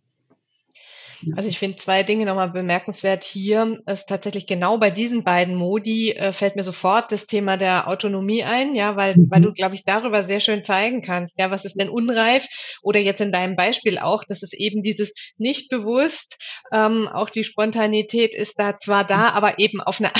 Also 1.36 1.48
ich 1.48 1.58
finde 1.58 1.78
zwei 1.78 2.02
Dinge 2.02 2.26
nochmal 2.26 2.50
bemerkenswert 2.50 3.24
hier. 3.24 3.80
Ist 3.86 4.08
tatsächlich 4.08 4.46
genau 4.46 4.78
bei 4.78 4.90
diesen 4.90 5.24
beiden 5.24 5.54
Modi 5.54 6.12
äh, 6.12 6.32
fällt 6.32 6.56
mir 6.56 6.64
sofort 6.64 7.12
das 7.12 7.26
Thema 7.26 7.56
der 7.56 7.88
Autonomie 7.88 8.42
ein, 8.42 8.74
ja, 8.74 8.96
weil, 8.96 9.16
mhm. 9.16 9.30
weil 9.30 9.40
du, 9.42 9.52
glaube 9.52 9.74
ich, 9.74 9.84
darüber 9.84 10.24
sehr 10.24 10.40
schön 10.40 10.64
zeigen 10.64 11.02
kannst, 11.02 11.38
ja, 11.38 11.50
was 11.50 11.64
ist 11.64 11.78
denn 11.78 11.88
unreif? 11.88 12.46
Oder 12.82 13.00
jetzt 13.00 13.20
in 13.20 13.32
deinem 13.32 13.56
Beispiel 13.56 13.98
auch, 13.98 14.24
dass 14.24 14.42
es 14.42 14.52
eben 14.52 14.82
dieses 14.82 15.12
nicht 15.36 15.68
bewusst, 15.70 16.36
ähm, 16.72 17.08
auch 17.08 17.30
die 17.30 17.44
Spontanität 17.44 18.34
ist 18.34 18.58
da 18.58 18.78
zwar 18.78 19.04
da, 19.04 19.30
aber 19.30 19.58
eben 19.58 19.80
auf 19.80 20.00
eine 20.00 20.12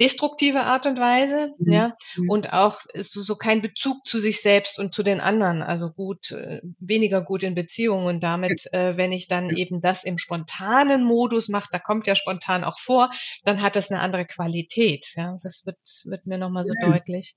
destruktive 0.00 0.60
Art 0.60 0.86
und 0.86 0.98
Weise, 0.98 1.54
mhm. 1.58 1.72
ja, 1.72 1.96
mhm. 2.16 2.30
und 2.30 2.52
auch 2.52 2.80
so, 2.94 3.20
so 3.20 3.36
kein 3.36 3.62
Bezug 3.62 4.06
zu 4.06 4.18
sich 4.18 4.40
selbst 4.40 4.78
und 4.78 4.94
zu 4.94 5.02
den 5.02 5.20
anderen, 5.20 5.62
also 5.62 5.90
gut, 5.90 6.30
äh, 6.32 6.60
weniger 6.78 7.22
gut 7.22 7.42
in 7.42 7.54
Beziehungen 7.54 8.06
und 8.06 8.22
damit, 8.22 8.66
äh, 8.72 8.96
wenn 8.96 9.12
ich 9.12 9.28
dann 9.28 9.50
eben 9.50 9.80
das 9.80 10.04
im 10.04 10.18
spontanen 10.18 11.04
Modus 11.04 11.48
mache, 11.48 11.68
da 11.72 11.78
kommt 11.78 12.06
ja 12.06 12.16
spontan 12.16 12.64
auch 12.64 12.78
vor, 12.78 13.10
dann 13.44 13.62
hat 13.62 13.76
das 13.76 13.90
eine 13.90 14.00
andere 14.00 14.26
Qualität, 14.26 15.06
ja, 15.16 15.36
das 15.42 15.62
wird, 15.64 15.78
wird 16.04 16.26
mir 16.26 16.38
nochmal 16.38 16.64
so 16.64 16.74
ja. 16.80 16.90
deutlich. 16.90 17.34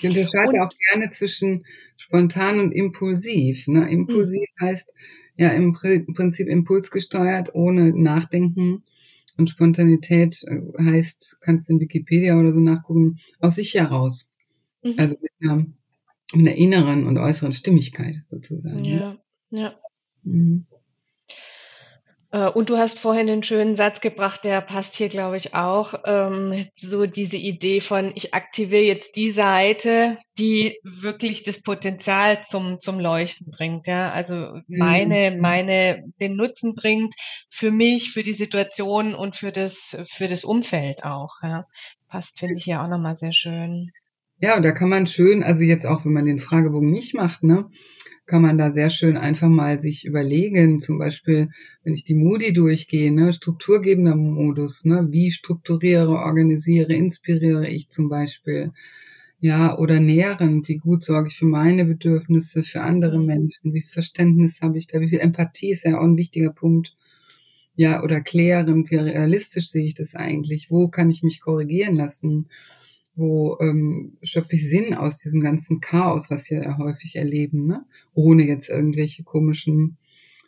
Ich 0.00 0.08
unterscheide 0.08 0.62
auch 0.62 0.70
gerne 0.90 1.10
zwischen 1.10 1.66
spontan 1.96 2.58
und 2.58 2.72
impulsiv. 2.72 3.66
Ne? 3.68 3.90
Impulsiv 3.90 4.48
mhm. 4.58 4.66
heißt 4.66 4.90
ja 5.36 5.50
im 5.50 5.74
Prinzip 5.74 6.48
impulsgesteuert, 6.48 7.54
ohne 7.54 7.92
Nachdenken 7.92 8.84
und 9.36 9.50
Spontanität 9.50 10.42
äh, 10.44 10.60
heißt, 10.82 11.38
kannst 11.40 11.68
du 11.68 11.74
in 11.74 11.80
Wikipedia 11.80 12.38
oder 12.38 12.52
so 12.52 12.60
nachgucken, 12.60 13.18
aus 13.40 13.56
sich 13.56 13.74
heraus. 13.74 14.30
Mhm. 14.82 14.94
Also 14.96 15.16
mit 15.20 15.32
einer, 15.40 15.56
mit 15.56 16.48
einer, 16.48 16.54
inneren 16.54 17.06
und 17.06 17.18
äußeren 17.18 17.52
Stimmigkeit 17.52 18.22
sozusagen. 18.30 18.82
Ne? 18.82 19.00
Ja, 19.00 19.18
ja. 19.50 19.74
Mhm. 20.22 20.66
Äh, 22.34 22.48
und 22.48 22.68
du 22.68 22.76
hast 22.78 22.98
vorhin 22.98 23.30
einen 23.30 23.44
schönen 23.44 23.76
Satz 23.76 24.00
gebracht, 24.00 24.44
der 24.44 24.60
passt 24.60 24.96
hier, 24.96 25.08
glaube 25.08 25.36
ich, 25.36 25.54
auch. 25.54 25.94
Ähm, 26.04 26.66
so 26.74 27.06
diese 27.06 27.36
Idee 27.36 27.80
von, 27.80 28.10
ich 28.16 28.34
aktiviere 28.34 28.82
jetzt 28.82 29.14
die 29.14 29.30
Seite, 29.30 30.18
die 30.36 30.80
wirklich 30.82 31.44
das 31.44 31.62
Potenzial 31.62 32.42
zum, 32.44 32.80
zum 32.80 32.98
Leuchten 32.98 33.52
bringt. 33.52 33.86
Ja, 33.86 34.10
also 34.10 34.58
meine, 34.66 35.30
mhm. 35.30 35.40
meine, 35.40 36.02
den 36.20 36.34
Nutzen 36.34 36.74
bringt 36.74 37.14
für 37.50 37.70
mich, 37.70 38.10
für 38.10 38.24
die 38.24 38.32
Situation 38.32 39.14
und 39.14 39.36
für 39.36 39.52
das, 39.52 39.96
für 40.10 40.26
das 40.26 40.42
Umfeld 40.42 41.04
auch. 41.04 41.36
Ja. 41.40 41.66
Passt, 42.08 42.40
finde 42.40 42.54
ich 42.56 42.66
ja 42.66 42.84
auch 42.84 42.88
nochmal 42.88 43.14
sehr 43.14 43.32
schön. 43.32 43.92
Ja, 44.40 44.56
und 44.56 44.64
da 44.64 44.72
kann 44.72 44.88
man 44.88 45.06
schön, 45.06 45.44
also 45.44 45.62
jetzt 45.62 45.86
auch, 45.86 46.04
wenn 46.04 46.12
man 46.12 46.24
den 46.24 46.40
Fragebogen 46.40 46.90
nicht 46.90 47.14
macht, 47.14 47.44
ne, 47.44 47.70
kann 48.26 48.42
man 48.42 48.58
da 48.58 48.72
sehr 48.72 48.90
schön 48.90 49.16
einfach 49.16 49.48
mal 49.48 49.80
sich 49.80 50.04
überlegen, 50.04 50.80
zum 50.80 50.98
Beispiel, 50.98 51.48
wenn 51.82 51.94
ich 51.94 52.04
die 52.04 52.14
Moody 52.14 52.52
durchgehe, 52.52 53.12
ne, 53.12 53.32
strukturgebender 53.32 54.16
Modus, 54.16 54.84
ne, 54.84 55.08
wie 55.10 55.30
strukturiere, 55.30 56.10
organisiere, 56.18 56.94
inspiriere 56.94 57.68
ich 57.68 57.90
zum 57.90 58.08
Beispiel, 58.08 58.72
ja, 59.40 59.76
oder 59.78 60.00
nährend, 60.00 60.68
wie 60.68 60.78
gut 60.78 61.04
sorge 61.04 61.28
ich 61.28 61.36
für 61.36 61.46
meine 61.46 61.84
Bedürfnisse, 61.84 62.62
für 62.62 62.80
andere 62.80 63.18
Menschen, 63.18 63.74
wie 63.74 63.82
viel 63.82 63.90
Verständnis 63.90 64.60
habe 64.62 64.78
ich 64.78 64.86
da, 64.86 65.00
wie 65.00 65.10
viel 65.10 65.20
Empathie 65.20 65.72
ist 65.72 65.84
ja 65.84 65.98
auch 65.98 66.04
ein 66.04 66.16
wichtiger 66.16 66.50
Punkt, 66.50 66.96
ja, 67.76 68.02
oder 68.02 68.20
klärend, 68.20 68.90
wie 68.90 68.96
realistisch 68.96 69.70
sehe 69.70 69.86
ich 69.86 69.94
das 69.94 70.14
eigentlich, 70.14 70.70
wo 70.70 70.88
kann 70.88 71.10
ich 71.10 71.22
mich 71.22 71.40
korrigieren 71.40 71.96
lassen, 71.96 72.48
wo 73.16 73.58
ähm, 73.60 74.16
schöpfe 74.22 74.56
ich 74.56 74.68
Sinn 74.68 74.94
aus 74.94 75.18
diesem 75.18 75.40
ganzen 75.40 75.80
Chaos, 75.80 76.30
was 76.30 76.50
wir 76.50 76.62
ja 76.62 76.78
häufig 76.78 77.16
erleben, 77.16 77.66
ne? 77.66 77.84
ohne 78.12 78.46
jetzt 78.46 78.68
irgendwelche 78.68 79.22
komischen, 79.22 79.98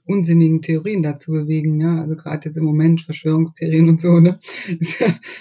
unsinnigen 0.05 0.63
Theorien 0.63 1.03
dazu 1.03 1.33
bewegen. 1.33 1.81
Ja? 1.81 2.01
Also 2.01 2.17
gerade 2.17 2.49
jetzt 2.49 2.57
im 2.57 2.65
Moment 2.65 3.03
Verschwörungstheorien 3.03 3.89
und 3.89 4.01
so. 4.01 4.19
Ne? 4.19 4.41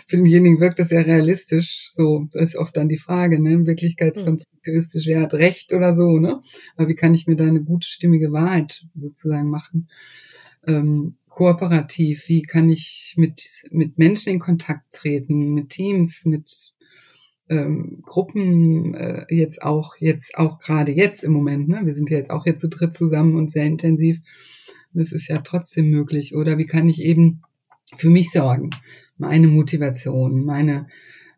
Für 0.07 0.17
denjenigen 0.17 0.59
wirkt 0.59 0.79
das 0.79 0.91
ja 0.91 1.01
realistisch. 1.01 1.89
So, 1.93 2.27
das 2.31 2.49
ist 2.49 2.55
oft 2.55 2.77
dann 2.77 2.89
die 2.89 2.97
Frage, 2.97 3.39
ne? 3.39 3.65
wirklichkeitskonstruktivistisch, 3.65 5.07
wer 5.07 5.21
hat 5.21 5.33
Recht 5.33 5.73
oder 5.73 5.95
so. 5.95 6.19
Ne? 6.19 6.41
Aber 6.75 6.87
wie 6.87 6.95
kann 6.95 7.15
ich 7.15 7.25
mir 7.25 7.35
da 7.35 7.45
eine 7.45 7.63
gute, 7.63 7.87
stimmige 7.87 8.31
Wahrheit 8.31 8.85
sozusagen 8.95 9.49
machen? 9.49 9.89
Ähm, 10.67 11.15
kooperativ, 11.29 12.29
wie 12.29 12.43
kann 12.43 12.69
ich 12.69 13.13
mit, 13.17 13.65
mit 13.69 13.97
Menschen 13.97 14.33
in 14.33 14.39
Kontakt 14.39 14.93
treten, 14.93 15.53
mit 15.53 15.69
Teams, 15.69 16.23
mit 16.23 16.73
ähm, 17.49 18.01
Gruppen 18.03 18.95
äh, 18.95 19.25
jetzt 19.29 19.61
auch, 19.61 19.95
jetzt 19.99 20.37
auch 20.37 20.59
gerade 20.59 20.91
jetzt 20.91 21.23
im 21.23 21.31
Moment, 21.31 21.67
ne? 21.67 21.81
Wir 21.83 21.93
sind 21.93 22.09
ja 22.09 22.17
jetzt 22.17 22.31
auch 22.31 22.45
jetzt 22.45 22.61
zu 22.61 22.69
dritt 22.69 22.95
zusammen 22.95 23.35
und 23.35 23.51
sehr 23.51 23.65
intensiv. 23.65 24.19
Das 24.93 25.11
ist 25.11 25.27
ja 25.27 25.37
trotzdem 25.39 25.91
möglich. 25.91 26.35
Oder 26.35 26.57
wie 26.57 26.65
kann 26.65 26.89
ich 26.89 27.01
eben 27.01 27.41
für 27.97 28.09
mich 28.09 28.31
sorgen? 28.31 28.69
Meine 29.17 29.47
Motivation, 29.47 30.45
meine, 30.45 30.87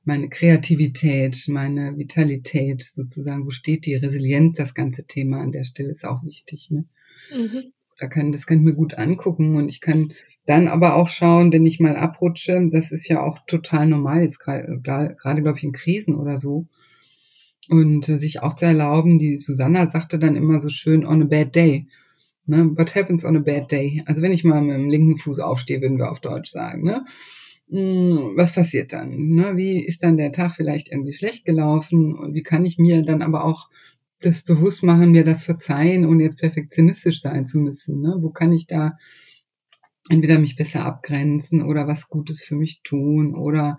meine 0.03 0.29
Kreativität, 0.29 1.45
meine 1.47 1.97
Vitalität 1.97 2.83
sozusagen. 2.93 3.45
Wo 3.45 3.51
steht 3.51 3.85
die 3.85 3.95
Resilienz? 3.95 4.55
Das 4.55 4.73
ganze 4.73 5.05
Thema 5.05 5.41
an 5.41 5.51
der 5.51 5.63
Stelle 5.63 5.91
ist 5.91 6.05
auch 6.05 6.23
wichtig. 6.23 6.69
Ne? 6.69 6.85
Mhm. 7.35 7.73
Da 7.99 8.07
kann, 8.07 8.31
das 8.31 8.45
kann 8.45 8.59
ich 8.59 8.63
mir 8.63 8.75
gut 8.75 8.93
angucken 8.93 9.55
und 9.55 9.69
ich 9.69 9.81
kann 9.81 10.13
dann 10.47 10.69
aber 10.69 10.95
auch 10.95 11.09
schauen, 11.09 11.51
wenn 11.51 11.65
ich 11.65 11.81
mal 11.81 11.97
abrutsche, 11.97 12.69
das 12.71 12.91
ist 12.93 13.07
ja 13.09 13.21
auch 13.21 13.39
total 13.47 13.85
normal, 13.85 14.21
jetzt 14.21 14.39
gerade, 14.39 14.79
gerade 14.81 15.41
glaube 15.41 15.57
ich, 15.57 15.63
in 15.63 15.73
Krisen 15.73 16.15
oder 16.15 16.39
so. 16.39 16.67
Und 17.69 18.07
äh, 18.07 18.17
sich 18.17 18.41
auch 18.41 18.53
zu 18.53 18.65
erlauben, 18.65 19.19
die 19.19 19.37
Susanna 19.37 19.87
sagte 19.87 20.17
dann 20.17 20.37
immer 20.37 20.61
so 20.61 20.69
schön, 20.69 21.05
on 21.05 21.21
a 21.21 21.25
bad 21.25 21.53
day. 21.53 21.87
Ne? 22.45 22.71
What 22.77 22.95
happens 22.95 23.25
on 23.25 23.35
a 23.35 23.41
bad 23.41 23.69
day? 23.69 24.01
Also 24.05 24.21
wenn 24.21 24.31
ich 24.31 24.45
mal 24.45 24.61
mit 24.61 24.77
dem 24.77 24.89
linken 24.89 25.17
Fuß 25.17 25.39
aufstehe, 25.39 25.81
würden 25.81 25.97
wir 25.97 26.09
auf 26.09 26.21
Deutsch 26.21 26.49
sagen. 26.49 26.85
Ne? 26.85 27.05
Hm, 27.69 28.37
was 28.37 28.53
passiert 28.53 28.93
dann? 28.93 29.17
Ne? 29.35 29.57
Wie 29.57 29.85
ist 29.85 30.01
dann 30.01 30.15
der 30.15 30.31
Tag 30.31 30.55
vielleicht 30.55 30.89
irgendwie 30.89 31.11
schlecht 31.11 31.43
gelaufen? 31.43 32.15
Und 32.15 32.33
wie 32.33 32.43
kann 32.43 32.65
ich 32.65 32.77
mir 32.77 33.03
dann 33.03 33.21
aber 33.21 33.43
auch 33.43 33.67
das 34.21 34.43
bewusst 34.43 34.81
machen, 34.81 35.11
mir 35.11 35.25
das 35.25 35.43
verzeihen 35.43 36.05
und 36.05 36.21
jetzt 36.21 36.39
perfektionistisch 36.39 37.21
sein 37.21 37.45
zu 37.45 37.57
müssen? 37.57 37.99
Ne? 37.99 38.15
Wo 38.21 38.29
kann 38.29 38.53
ich 38.53 38.65
da 38.65 38.95
entweder 40.09 40.39
mich 40.39 40.55
besser 40.55 40.85
abgrenzen 40.85 41.61
oder 41.61 41.87
was 41.87 42.09
Gutes 42.09 42.41
für 42.41 42.55
mich 42.55 42.81
tun 42.83 43.35
oder 43.35 43.77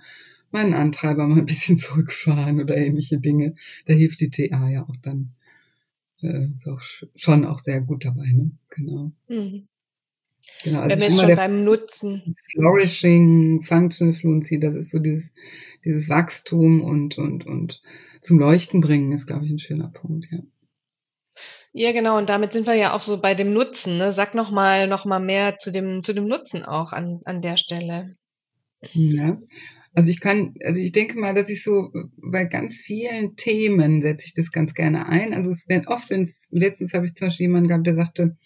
meinen 0.50 0.74
Antreiber 0.74 1.26
mal 1.28 1.38
ein 1.38 1.46
bisschen 1.46 1.78
zurückfahren 1.78 2.60
oder 2.60 2.76
ähnliche 2.76 3.18
Dinge. 3.18 3.54
Da 3.86 3.94
hilft 3.94 4.20
die 4.20 4.30
TA 4.30 4.68
ja 4.68 4.82
auch 4.88 4.96
dann 5.02 5.34
äh, 6.22 6.48
auch 6.68 6.80
schon 7.14 7.44
auch 7.44 7.60
sehr 7.60 7.80
gut 7.80 8.04
dabei, 8.04 8.26
ne? 8.32 8.50
Genau. 8.70 9.12
Mhm. 9.28 9.68
Genau, 10.64 10.80
also 10.80 10.90
Wenn 10.90 11.00
wir 11.00 11.08
jetzt 11.08 11.20
schon 11.20 11.36
beim 11.36 11.64
Nutzen. 11.64 12.36
Flourishing, 12.52 13.62
Functional 13.62 14.14
Fluency, 14.14 14.58
das 14.58 14.74
ist 14.74 14.90
so 14.90 14.98
dieses, 14.98 15.30
dieses 15.84 16.08
Wachstum 16.08 16.82
und, 16.82 17.16
und, 17.16 17.46
und 17.46 17.80
zum 18.22 18.38
Leuchten 18.38 18.80
bringen, 18.80 19.12
ist, 19.12 19.26
glaube 19.26 19.44
ich, 19.44 19.52
ein 19.52 19.60
schöner 19.60 19.88
Punkt, 19.88 20.26
ja. 20.30 20.40
Ja, 21.72 21.92
genau. 21.92 22.16
Und 22.16 22.28
damit 22.28 22.52
sind 22.52 22.66
wir 22.66 22.74
ja 22.74 22.94
auch 22.94 23.00
so 23.00 23.20
bei 23.20 23.34
dem 23.34 23.52
Nutzen. 23.52 23.98
Ne? 23.98 24.12
Sag 24.12 24.34
noch 24.34 24.50
mal, 24.50 24.86
noch 24.88 25.04
mal 25.04 25.20
mehr 25.20 25.58
zu 25.58 25.70
dem, 25.70 26.02
zu 26.02 26.12
dem 26.12 26.26
Nutzen 26.26 26.64
auch 26.64 26.92
an, 26.92 27.20
an 27.24 27.42
der 27.42 27.56
Stelle. 27.56 28.16
Ja. 28.92 29.38
Also 29.94 30.10
ich 30.10 30.20
kann, 30.20 30.54
also 30.64 30.80
ich 30.80 30.92
denke 30.92 31.18
mal, 31.18 31.34
dass 31.34 31.48
ich 31.48 31.62
so 31.62 31.90
bei 32.16 32.44
ganz 32.44 32.76
vielen 32.76 33.36
Themen 33.36 34.02
setze 34.02 34.26
ich 34.26 34.34
das 34.34 34.52
ganz 34.52 34.74
gerne 34.74 35.08
ein. 35.08 35.34
Also 35.34 35.50
es 35.50 35.68
wird 35.68 35.88
oft, 35.88 36.10
wenn 36.10 36.22
es, 36.22 36.48
letztens 36.52 36.94
habe 36.94 37.06
ich 37.06 37.14
zum 37.14 37.28
Beispiel 37.28 37.44
jemanden 37.44 37.68
gehabt, 37.68 37.86
der 37.86 37.96
sagte, 37.96 38.36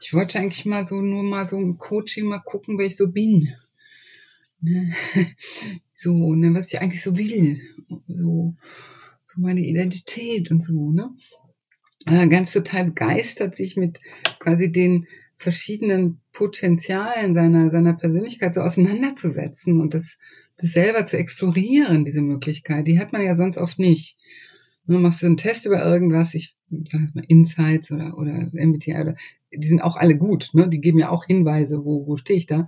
ich 0.00 0.14
wollte 0.14 0.38
eigentlich 0.38 0.64
mal 0.64 0.84
so 0.84 1.00
nur 1.00 1.22
mal 1.22 1.46
so 1.46 1.58
im 1.58 1.76
Coaching 1.76 2.26
mal 2.26 2.40
gucken, 2.40 2.78
wer 2.78 2.86
ich 2.86 2.96
so 2.96 3.08
bin. 3.08 3.48
Ne? 4.60 4.94
So, 6.00 6.32
ne, 6.32 6.54
was 6.54 6.72
ich 6.72 6.80
eigentlich 6.80 7.02
so 7.02 7.16
will. 7.16 7.60
So, 8.06 8.54
so 9.26 9.40
meine 9.40 9.66
Identität 9.66 10.48
und 10.52 10.62
so, 10.62 10.92
ne? 10.92 11.10
Äh, 12.10 12.28
ganz 12.28 12.52
total 12.52 12.86
begeistert, 12.86 13.56
sich 13.56 13.76
mit 13.76 14.00
quasi 14.38 14.70
den 14.70 15.06
verschiedenen 15.36 16.20
Potenzialen 16.32 17.34
seiner, 17.34 17.70
seiner 17.70 17.94
Persönlichkeit 17.94 18.54
so 18.54 18.60
auseinanderzusetzen 18.60 19.80
und 19.80 19.94
das 19.94 20.16
das 20.58 20.72
selber 20.72 21.06
zu 21.06 21.16
explorieren, 21.16 22.04
diese 22.04 22.20
Möglichkeit, 22.20 22.86
die 22.86 22.98
hat 22.98 23.12
man 23.12 23.22
ja 23.22 23.36
sonst 23.36 23.56
oft 23.56 23.78
nicht. 23.78 24.18
Du 24.86 24.98
machst 24.98 25.22
du 25.22 25.26
einen 25.26 25.36
Test 25.36 25.66
über 25.66 25.84
irgendwas, 25.84 26.34
ich 26.34 26.56
sag 26.90 27.14
mal 27.14 27.24
Insights 27.28 27.90
oder, 27.92 28.18
oder 28.18 28.50
MBTI, 28.52 28.94
oder, 28.94 29.16
die 29.52 29.68
sind 29.68 29.80
auch 29.80 29.96
alle 29.96 30.16
gut, 30.16 30.50
ne? 30.52 30.68
die 30.68 30.80
geben 30.80 30.98
ja 30.98 31.10
auch 31.10 31.24
Hinweise, 31.24 31.84
wo, 31.84 32.06
wo 32.06 32.16
stehe 32.16 32.38
ich 32.38 32.46
da. 32.46 32.66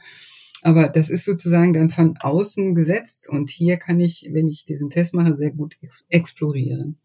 Aber 0.62 0.88
das 0.88 1.09
ist 1.09 1.25
sozusagen 1.25 1.73
dann 1.73 1.90
von 1.90 2.16
außen 2.18 2.75
gesetzt 2.75 3.28
und 3.28 3.50
hier 3.50 3.76
kann 3.78 3.99
ich, 3.99 4.28
wenn 4.30 4.49
ich 4.49 4.64
diesen 4.66 4.90
Test 4.90 5.14
mache, 5.14 5.37
sehr 5.37 5.50
gut 5.50 5.76
ex 5.80 6.04
explorieren. 6.09 6.99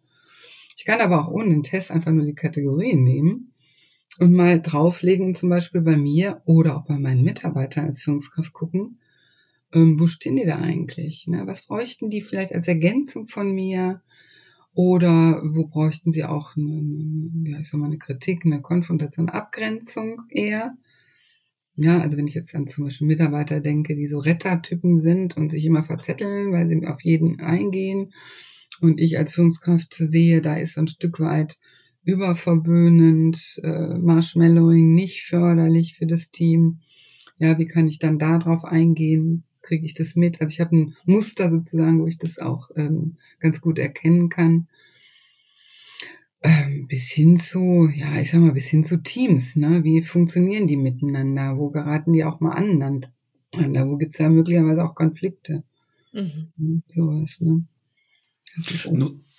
Ich 0.76 0.86
kann 0.86 1.02
aber 1.02 1.26
auch 1.26 1.32
ohne 1.32 1.50
den 1.50 1.64
Test 1.64 1.92
einfach 1.92 2.12
nur 2.12 2.26
die 2.26 2.36
Kategorien 2.36 3.04
nehmen 3.04 3.54
und 4.20 4.34
mal 4.34 4.62
drauflegen 4.62 5.36
zum 5.36 5.50
Beispiel 5.50 5.82
bei 5.82 5.98
mir 5.98 6.42
oder 6.46 6.78
auch 6.78 6.86
bei 6.86 6.98
meinen 6.98 7.24
Mitarbeitern 7.24 7.86
als 7.86 8.02
Führungskraft 8.02 8.54
gucken, 8.54 9.00
ähm, 9.74 10.00
wo 10.00 10.08
stehen 10.08 10.36
die 10.36 10.46
da 10.46 10.58
eigentlich? 10.58 11.28
Ne? 11.28 11.44
Was 11.46 11.62
bräuchten 11.66 12.10
die 12.10 12.22
vielleicht 12.22 12.54
als 12.54 12.68
Ergänzung 12.68 13.28
von 13.28 13.54
mir? 13.54 14.02
Oder 14.74 15.42
wo 15.46 15.68
bräuchten 15.68 16.12
sie 16.12 16.26
auch 16.26 16.58
eine, 16.58 17.50
ja, 17.50 17.60
ich 17.60 17.70
sag 17.70 17.80
mal, 17.80 17.86
eine 17.86 17.98
Kritik, 17.98 18.46
eine 18.46 18.62
Konfrontation, 18.62 19.30
Abgrenzung 19.30 20.24
eher? 20.30 20.76
Ja, 21.78 22.00
also 22.00 22.18
wenn 22.18 22.28
ich 22.28 22.36
jetzt 22.36 22.54
an 22.56 22.68
zum 22.68 22.86
Beispiel 22.86 23.08
Mitarbeiter 23.08 23.62
denke, 23.62 23.96
die 23.96 24.08
so 24.08 24.20
Rettertypen 24.20 25.00
sind 25.00 25.38
und 25.38 25.50
sich 25.50 25.64
immer 25.64 25.84
verzetteln, 25.84 26.52
weil 26.52 26.68
sie 26.68 26.86
auf 26.88 27.02
jeden 27.04 27.40
eingehen. 27.40 28.14
Und 28.82 29.00
ich 29.00 29.18
als 29.18 29.34
Führungskraft 29.34 29.96
sehe, 29.98 30.42
da 30.42 30.58
ist 30.58 30.74
so 30.74 30.82
ein 30.82 30.88
Stück 30.88 31.20
weit 31.20 31.58
überverwöhnend, 32.04 33.60
äh, 33.64 33.98
Marshmallowing 33.98 34.94
nicht 34.94 35.24
förderlich 35.24 35.96
für 35.98 36.06
das 36.06 36.32
Team. 36.32 36.80
Ja, 37.38 37.58
wie 37.58 37.68
kann 37.68 37.88
ich 37.88 38.00
dann 38.00 38.20
darauf 38.20 38.64
eingehen? 38.64 39.44
Kriege 39.62 39.86
ich 39.86 39.96
das 39.96 40.16
mit? 40.16 40.40
Also 40.40 40.52
ich 40.52 40.60
habe 40.60 40.76
ein 40.76 40.96
Muster 41.06 41.50
sozusagen, 41.50 42.00
wo 42.00 42.08
ich 42.08 42.18
das 42.18 42.38
auch 42.38 42.70
ähm, 42.76 43.18
ganz 43.40 43.60
gut 43.60 43.80
erkennen 43.80 44.30
kann. 44.30 44.68
Ähm, 46.44 46.86
bis 46.88 47.10
hin 47.10 47.38
zu, 47.38 47.90
ja, 47.92 48.20
ich 48.22 48.30
sag 48.30 48.40
mal, 48.40 48.52
bis 48.52 48.68
hin 48.68 48.84
zu 48.84 49.02
Teams, 49.02 49.56
ne? 49.56 49.84
Wie 49.84 50.04
funktionieren 50.04 50.68
die 50.68 50.78
miteinander? 50.78 51.58
Wo 51.58 51.72
geraten 51.72 52.14
die 52.14 52.24
auch 52.24 52.40
mal 52.40 52.52
aneinander? 52.52 53.10
Wo 53.52 53.98
gibt's 53.98 54.20
ja 54.20 54.30
möglicherweise 54.30 54.84
auch 54.84 54.94
Konflikte? 54.94 55.64
Mhm. 56.14 56.84
Sowas, 56.94 57.38
ne? 57.40 57.66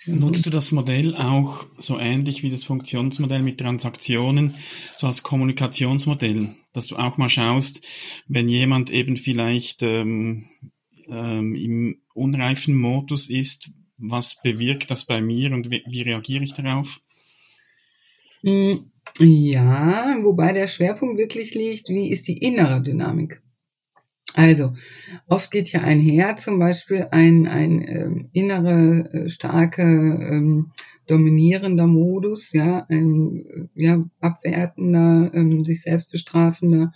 Nutzt 0.05 0.45
du 0.45 0.49
das 0.49 0.71
Modell 0.71 1.15
auch 1.15 1.65
so 1.77 1.99
ähnlich 1.99 2.43
wie 2.43 2.49
das 2.49 2.63
Funktionsmodell 2.63 3.41
mit 3.41 3.59
Transaktionen, 3.59 4.55
so 4.95 5.07
als 5.07 5.23
Kommunikationsmodell, 5.23 6.55
dass 6.71 6.87
du 6.87 6.95
auch 6.95 7.17
mal 7.17 7.29
schaust, 7.29 7.85
wenn 8.27 8.47
jemand 8.47 8.89
eben 8.89 9.17
vielleicht 9.17 9.81
ähm, 9.81 10.45
ähm, 11.09 11.55
im 11.55 12.01
unreifen 12.13 12.75
Modus 12.75 13.29
ist, 13.29 13.71
was 13.97 14.41
bewirkt 14.41 14.91
das 14.91 15.05
bei 15.05 15.21
mir 15.21 15.51
und 15.51 15.71
wie, 15.71 15.83
wie 15.87 16.01
reagiere 16.01 16.43
ich 16.43 16.53
darauf? 16.53 17.01
Hm, 18.43 18.91
ja, 19.19 20.15
wobei 20.21 20.53
der 20.53 20.67
Schwerpunkt 20.67 21.17
wirklich 21.17 21.53
liegt, 21.53 21.89
wie 21.89 22.11
ist 22.11 22.27
die 22.27 22.37
innere 22.37 22.81
Dynamik? 22.81 23.41
Also, 24.37 24.73
oft 25.27 25.49
geht 25.49 25.71
ja 25.71 25.81
einher 25.81 26.37
zum 26.37 26.59
Beispiel 26.59 27.07
ein, 27.09 27.47
ein 27.47 27.81
ähm, 27.81 28.29
innere, 28.33 29.09
äh, 29.11 29.29
starke, 29.31 29.81
ähm, 29.81 30.73
dominierender 31.07 31.87
Modus, 31.87 32.53
ja, 32.53 32.85
ein 32.87 33.47
äh, 33.47 33.67
ja, 33.73 34.05
abwertender, 34.19 35.31
ähm, 35.33 35.65
sich 35.65 35.81
selbst 35.81 36.11
bestrafender, 36.11 36.93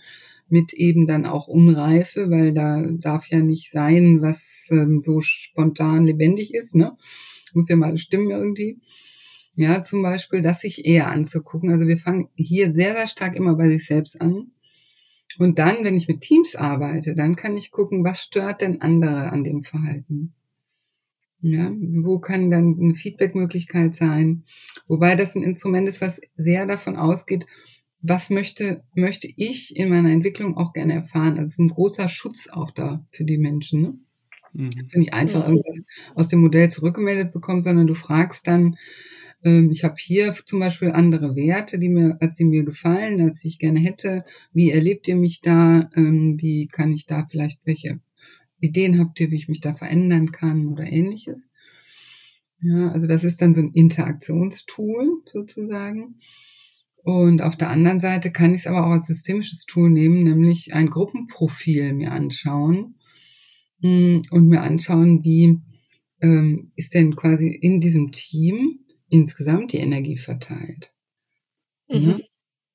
mit 0.50 0.72
eben 0.72 1.08
dann 1.08 1.26
auch 1.26 1.48
Unreife, 1.48 2.30
weil 2.30 2.54
da 2.54 2.80
darf 3.00 3.26
ja 3.28 3.40
nicht 3.40 3.72
sein, 3.72 4.22
was 4.22 4.68
ähm, 4.70 5.02
so 5.02 5.20
spontan 5.20 6.04
lebendig 6.04 6.54
ist, 6.54 6.76
ne? 6.76 6.96
Muss 7.54 7.68
ja 7.68 7.74
mal 7.74 7.98
stimmen 7.98 8.30
irgendwie. 8.30 8.78
Ja, 9.56 9.82
zum 9.82 10.02
Beispiel, 10.04 10.42
das 10.42 10.60
sich 10.60 10.86
eher 10.86 11.08
anzugucken. 11.08 11.72
Also 11.72 11.88
wir 11.88 11.98
fangen 11.98 12.28
hier 12.36 12.72
sehr, 12.72 12.94
sehr 12.94 13.08
stark 13.08 13.34
immer 13.34 13.56
bei 13.56 13.68
sich 13.68 13.84
selbst 13.84 14.20
an 14.20 14.52
und 15.38 15.58
dann, 15.58 15.84
wenn 15.84 15.96
ich 15.96 16.08
mit 16.08 16.20
Teams 16.20 16.56
arbeite, 16.56 17.14
dann 17.14 17.36
kann 17.36 17.56
ich 17.56 17.70
gucken, 17.70 18.04
was 18.04 18.20
stört 18.20 18.60
denn 18.60 18.80
andere 18.80 19.30
an 19.30 19.44
dem 19.44 19.64
Verhalten? 19.64 20.34
Ja, 21.40 21.72
wo 21.74 22.20
kann 22.20 22.50
dann 22.50 22.78
eine 22.80 22.94
Feedbackmöglichkeit 22.94 23.96
sein? 23.96 24.44
Wobei 24.86 25.16
das 25.16 25.34
ein 25.34 25.42
Instrument 25.42 25.88
ist, 25.88 26.00
was 26.00 26.20
sehr 26.36 26.66
davon 26.66 26.96
ausgeht, 26.96 27.46
was 28.00 28.30
möchte, 28.30 28.84
möchte 28.94 29.28
ich 29.36 29.76
in 29.76 29.88
meiner 29.88 30.10
Entwicklung 30.10 30.56
auch 30.56 30.72
gerne 30.72 30.94
erfahren. 30.94 31.38
Also 31.38 31.46
es 31.46 31.52
ist 31.52 31.58
ein 31.58 31.68
großer 31.68 32.08
Schutz 32.08 32.48
auch 32.48 32.70
da 32.70 33.04
für 33.10 33.24
die 33.24 33.38
Menschen. 33.38 33.82
Ne? 33.82 33.98
Mhm. 34.52 34.70
Dass 34.70 34.88
du 34.88 34.98
nicht 35.00 35.14
einfach 35.14 35.48
irgendwas 35.48 35.78
aus 36.14 36.28
dem 36.28 36.40
Modell 36.40 36.70
zurückgemeldet 36.70 37.32
bekommst, 37.32 37.64
sondern 37.64 37.86
du 37.86 37.94
fragst 37.94 38.46
dann, 38.46 38.76
ich 39.44 39.82
habe 39.82 39.96
hier 39.98 40.36
zum 40.46 40.60
Beispiel 40.60 40.92
andere 40.92 41.34
Werte, 41.34 41.78
die 41.78 41.88
mir, 41.88 42.16
als 42.20 42.36
die 42.36 42.44
mir 42.44 42.64
gefallen, 42.64 43.20
als 43.20 43.44
ich 43.44 43.58
gerne 43.58 43.80
hätte. 43.80 44.24
Wie 44.52 44.70
erlebt 44.70 45.08
ihr 45.08 45.16
mich 45.16 45.40
da? 45.40 45.90
Ähm, 45.96 46.38
wie 46.40 46.68
kann 46.68 46.92
ich 46.92 47.06
da 47.06 47.26
vielleicht 47.28 47.60
welche 47.64 48.00
Ideen 48.60 48.98
habt 49.00 49.18
ihr, 49.18 49.30
wie 49.30 49.36
ich 49.36 49.48
mich 49.48 49.60
da 49.60 49.74
verändern 49.74 50.30
kann 50.30 50.68
oder 50.68 50.84
ähnliches? 50.84 51.44
Ja, 52.60 52.92
also 52.92 53.08
das 53.08 53.24
ist 53.24 53.42
dann 53.42 53.56
so 53.56 53.60
ein 53.60 53.72
Interaktionstool 53.72 55.22
sozusagen. 55.26 56.20
Und 57.02 57.42
auf 57.42 57.56
der 57.56 57.70
anderen 57.70 57.98
Seite 57.98 58.30
kann 58.30 58.54
ich 58.54 58.60
es 58.60 58.66
aber 58.68 58.86
auch 58.86 58.92
als 58.92 59.08
systemisches 59.08 59.66
Tool 59.66 59.90
nehmen, 59.90 60.22
nämlich 60.22 60.72
ein 60.72 60.88
Gruppenprofil 60.88 61.92
mir 61.94 62.12
anschauen 62.12 62.94
hm, 63.80 64.22
und 64.30 64.46
mir 64.46 64.62
anschauen, 64.62 65.24
wie 65.24 65.58
ähm, 66.20 66.70
ist 66.76 66.94
denn 66.94 67.16
quasi 67.16 67.48
in 67.48 67.80
diesem 67.80 68.12
Team 68.12 68.78
insgesamt 69.12 69.72
die 69.72 69.78
Energie 69.78 70.16
verteilt. 70.16 70.94
Ne? 71.88 71.98
Mhm. 71.98 72.06
Ne? 72.06 72.24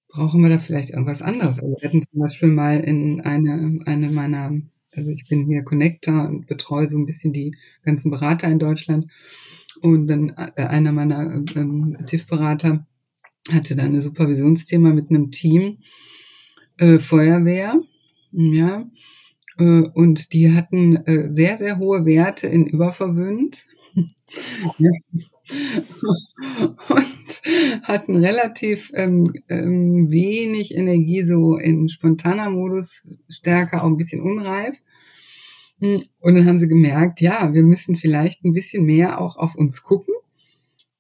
Brauchen 0.10 0.42
wir 0.42 0.50
da 0.50 0.60
vielleicht 0.60 0.92
irgendwas 0.92 1.22
anderes? 1.22 1.60
Also 1.60 1.76
wir 1.80 1.90
hatten 1.90 2.02
zum 2.02 2.20
Beispiel 2.20 2.50
mal 2.50 2.80
in 2.80 3.22
eine, 3.22 3.78
eine 3.86 4.10
meiner, 4.10 4.52
also 4.96 5.10
ich 5.10 5.28
bin 5.28 5.46
hier 5.48 5.64
Connector 5.64 6.28
und 6.28 6.48
betreue 6.48 6.88
so 6.88 6.98
ein 6.98 7.06
bisschen 7.06 7.34
die 7.34 7.56
ganzen 7.84 8.10
Berater 8.10 8.48
in 8.48 8.60
Deutschland. 8.60 9.12
Und 9.82 10.08
dann 10.08 10.30
äh, 10.30 10.64
einer 10.64 10.92
meiner 10.92 11.44
ähm, 11.56 11.98
TIF-Berater 12.06 12.88
hatte 13.52 13.76
da 13.76 13.84
ein 13.84 14.02
Supervisionsthema 14.02 14.94
mit 14.94 15.10
einem 15.10 15.32
Team 15.32 15.80
äh, 16.78 17.00
Feuerwehr, 17.00 17.82
ja, 18.32 18.90
äh, 19.58 19.64
und 19.64 20.34
die 20.34 20.54
hatten 20.54 20.96
äh, 20.96 21.34
sehr, 21.34 21.58
sehr 21.58 21.78
hohe 21.80 22.06
Werte 22.06 22.48
in 22.48 22.66
überverwöhnt. 22.68 23.66
ja 24.78 24.92
und 26.90 27.42
hatten 27.84 28.16
relativ 28.16 28.92
ähm, 28.94 29.34
ähm, 29.50 30.10
wenig 30.10 30.76
Energie 30.76 31.24
so 31.24 31.58
in 31.58 31.90
spontaner 31.90 32.50
Modus, 32.50 33.02
stärker 33.30 33.84
auch 33.84 33.88
ein 33.88 33.98
bisschen 33.98 34.22
unreif. 34.22 34.76
Hm, 35.80 36.02
und 36.20 36.36
dann 36.36 36.46
haben 36.46 36.58
sie 36.58 36.68
gemerkt, 36.68 37.22
ja, 37.22 37.54
wir 37.54 37.64
müssen 37.64 37.96
vielleicht 37.96 38.44
ein 38.44 38.54
bisschen 38.54 38.84
mehr 38.86 39.22
auch 39.22 39.38
auf 39.38 39.56
uns 39.56 39.84
gucken. 39.84 40.14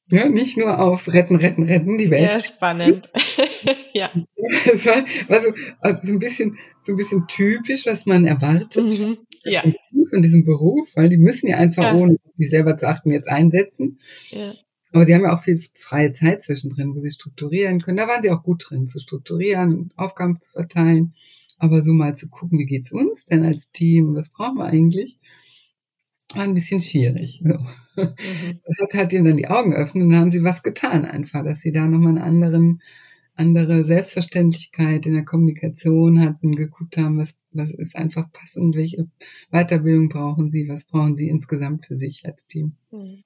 Ja, 0.09 0.29
nicht 0.29 0.55
nur 0.55 0.79
auf 0.79 1.11
retten, 1.11 1.35
retten, 1.35 1.63
retten 1.63 1.97
die 1.97 2.09
Welt. 2.09 2.31
Ja, 2.31 2.39
spannend. 2.39 3.09
ja. 3.93 4.09
Es 4.71 4.85
war, 4.85 5.03
war 5.27 5.41
so, 5.41 5.51
also 5.81 6.07
so 6.07 6.13
ein 6.13 6.19
bisschen, 6.19 6.57
so 6.81 6.93
ein 6.93 6.95
bisschen 6.95 7.27
typisch, 7.27 7.85
was 7.85 8.05
man 8.05 8.25
erwartet. 8.25 8.81
Mhm. 8.81 9.17
Ja. 9.47 9.63
Von 10.09 10.21
diesem 10.21 10.43
Beruf, 10.43 10.89
weil 10.95 11.09
die 11.09 11.17
müssen 11.17 11.47
ja 11.47 11.57
einfach, 11.57 11.83
ja. 11.83 11.95
ohne 11.95 12.17
sich 12.35 12.49
selber 12.49 12.77
zu 12.77 12.87
achten, 12.87 13.11
jetzt 13.11 13.27
einsetzen. 13.27 13.99
Ja. 14.29 14.53
Aber 14.93 15.05
sie 15.05 15.13
haben 15.13 15.23
ja 15.23 15.35
auch 15.35 15.43
viel 15.43 15.61
freie 15.73 16.11
Zeit 16.11 16.43
zwischendrin, 16.43 16.95
wo 16.95 17.01
sie 17.01 17.11
strukturieren 17.11 17.81
können. 17.81 17.97
Da 17.97 18.07
waren 18.07 18.21
sie 18.21 18.31
auch 18.31 18.43
gut 18.43 18.65
drin, 18.69 18.87
zu 18.87 18.99
strukturieren 18.99 19.77
und 19.77 19.97
Aufgaben 19.97 20.39
zu 20.39 20.51
verteilen. 20.51 21.13
Aber 21.57 21.83
so 21.83 21.91
mal 21.91 22.15
zu 22.15 22.29
gucken, 22.29 22.59
wie 22.59 22.65
geht's 22.65 22.91
uns 22.91 23.25
denn 23.25 23.43
als 23.43 23.69
Team? 23.71 24.15
Was 24.15 24.29
brauchen 24.29 24.57
wir 24.57 24.65
eigentlich? 24.65 25.19
War 26.33 26.43
ein 26.43 26.53
bisschen 26.53 26.81
schwierig. 26.81 27.41
So. 27.43 27.53
Mhm. 27.53 27.77
Das 28.77 28.93
hat, 28.93 29.11
ihnen 29.11 29.25
dann 29.25 29.37
die 29.37 29.47
Augen 29.47 29.71
geöffnet 29.71 30.03
und 30.03 30.11
dann 30.11 30.19
haben 30.19 30.31
sie 30.31 30.43
was 30.43 30.61
getan 30.61 31.03
einfach, 31.03 31.43
dass 31.43 31.61
sie 31.61 31.71
da 31.71 31.87
nochmal 31.87 32.09
einen 32.09 32.17
anderen, 32.19 32.81
andere 33.33 33.85
Selbstverständlichkeit 33.85 35.07
in 35.07 35.13
der 35.13 35.25
Kommunikation 35.25 36.21
hatten, 36.21 36.55
geguckt 36.55 36.95
haben, 36.97 37.17
was, 37.17 37.33
was 37.57 37.69
ist 37.71 37.95
einfach 37.95 38.31
passend, 38.31 38.75
welche 38.75 39.07
Weiterbildung 39.51 40.09
brauchen 40.09 40.51
sie, 40.51 40.67
was 40.69 40.85
brauchen 40.85 41.15
sie 41.15 41.27
insgesamt 41.27 41.85
für 41.85 41.97
sich 41.97 42.25
als 42.25 42.45
Team. 42.45 42.73
Mhm. 42.91 43.23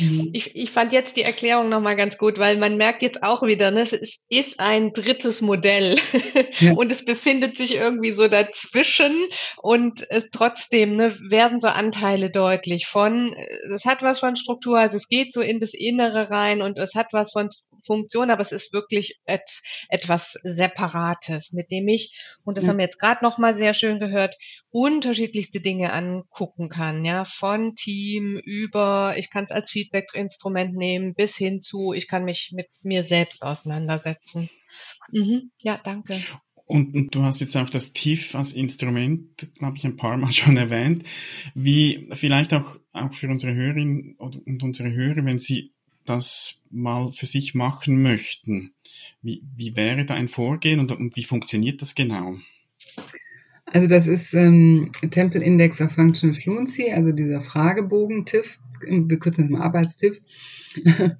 Mhm. 0.00 0.30
Ich, 0.32 0.56
ich 0.56 0.70
fand 0.70 0.92
jetzt 0.92 1.16
die 1.16 1.22
Erklärung 1.22 1.68
nochmal 1.68 1.96
ganz 1.96 2.18
gut, 2.18 2.38
weil 2.38 2.56
man 2.56 2.76
merkt 2.76 3.02
jetzt 3.02 3.22
auch 3.22 3.42
wieder, 3.42 3.70
ne, 3.70 3.82
es 3.82 4.18
ist 4.28 4.60
ein 4.60 4.92
drittes 4.92 5.40
Modell 5.40 5.98
ja. 6.58 6.72
und 6.72 6.90
es 6.90 7.04
befindet 7.04 7.56
sich 7.56 7.74
irgendwie 7.74 8.12
so 8.12 8.28
dazwischen 8.28 9.14
und 9.58 10.04
es 10.10 10.28
trotzdem 10.32 10.96
ne, 10.96 11.16
werden 11.28 11.60
so 11.60 11.68
Anteile 11.68 12.30
deutlich 12.30 12.86
von, 12.86 13.34
es 13.74 13.84
hat 13.84 14.02
was 14.02 14.20
von 14.20 14.36
Struktur, 14.36 14.78
also 14.78 14.96
es 14.96 15.08
geht 15.08 15.32
so 15.32 15.40
in 15.40 15.60
das 15.60 15.74
Innere 15.74 16.30
rein 16.30 16.62
und 16.62 16.78
es 16.78 16.94
hat 16.94 17.08
was 17.12 17.32
von 17.32 17.48
Funktion, 17.84 18.30
aber 18.30 18.42
es 18.42 18.52
ist 18.52 18.72
wirklich 18.72 19.18
et, 19.26 19.42
etwas 19.88 20.38
Separates, 20.42 21.52
mit 21.52 21.70
dem 21.70 21.88
ich, 21.88 22.14
und 22.44 22.56
das 22.56 22.64
ja. 22.64 22.70
haben 22.70 22.78
wir 22.78 22.84
jetzt 22.84 22.98
gerade 22.98 23.24
noch 23.24 23.38
mal 23.38 23.54
sehr 23.54 23.74
schön 23.74 24.00
gehört, 24.00 24.36
unterschiedlichste 24.70 25.60
Dinge 25.60 25.92
angucken 25.92 26.68
kann, 26.68 27.04
ja, 27.04 27.24
von 27.24 27.74
Team 27.74 28.40
über, 28.44 29.14
ich 29.16 29.30
kann 29.30 29.44
es 29.44 29.50
als 29.50 29.70
Feedback-Instrument 29.70 30.74
nehmen, 30.74 31.14
bis 31.14 31.36
hin 31.36 31.60
zu, 31.60 31.92
ich 31.92 32.08
kann 32.08 32.24
mich 32.24 32.50
mit 32.52 32.68
mir 32.82 33.04
selbst 33.04 33.42
auseinandersetzen. 33.42 34.50
Mhm. 35.12 35.50
Ja, 35.60 35.80
danke. 35.82 36.20
Und, 36.66 36.94
und, 36.94 37.14
du 37.14 37.22
hast 37.22 37.40
jetzt 37.40 37.56
auch 37.56 37.68
das 37.68 37.92
TIFF 37.92 38.34
als 38.34 38.52
Instrument, 38.52 39.48
glaube 39.58 39.76
ich, 39.76 39.84
ein 39.84 39.96
paar 39.96 40.16
Mal 40.16 40.32
schon 40.32 40.56
erwähnt. 40.56 41.04
Wie 41.54 42.08
vielleicht 42.12 42.54
auch, 42.54 42.78
auch 42.92 43.12
für 43.12 43.28
unsere 43.28 43.54
Hörerinnen 43.54 44.14
und 44.16 44.62
unsere 44.62 44.90
Hörer, 44.90 45.24
wenn 45.24 45.38
sie 45.38 45.74
das 46.04 46.60
mal 46.70 47.12
für 47.12 47.26
sich 47.26 47.54
machen 47.54 48.02
möchten. 48.02 48.72
Wie, 49.22 49.42
wie 49.56 49.76
wäre 49.76 50.04
da 50.04 50.14
ein 50.14 50.28
Vorgehen 50.28 50.80
und, 50.80 50.92
und 50.92 51.16
wie 51.16 51.24
funktioniert 51.24 51.82
das 51.82 51.94
genau? 51.94 52.36
Also 53.66 53.88
das 53.88 54.06
ist 54.06 54.34
ähm, 54.34 54.92
Temple 55.10 55.42
Index 55.42 55.80
of 55.80 55.92
Functional 55.92 56.36
Fluency, 56.36 56.92
also 56.92 57.12
dieser 57.12 57.42
Fragebogen 57.42 58.26
TIFF, 58.26 58.58
wir 58.80 59.18
kürzen 59.18 59.44
das 59.44 59.50
mal 59.50 59.62
ab 59.62 59.74
als 59.74 59.96
TIFF. 59.96 60.20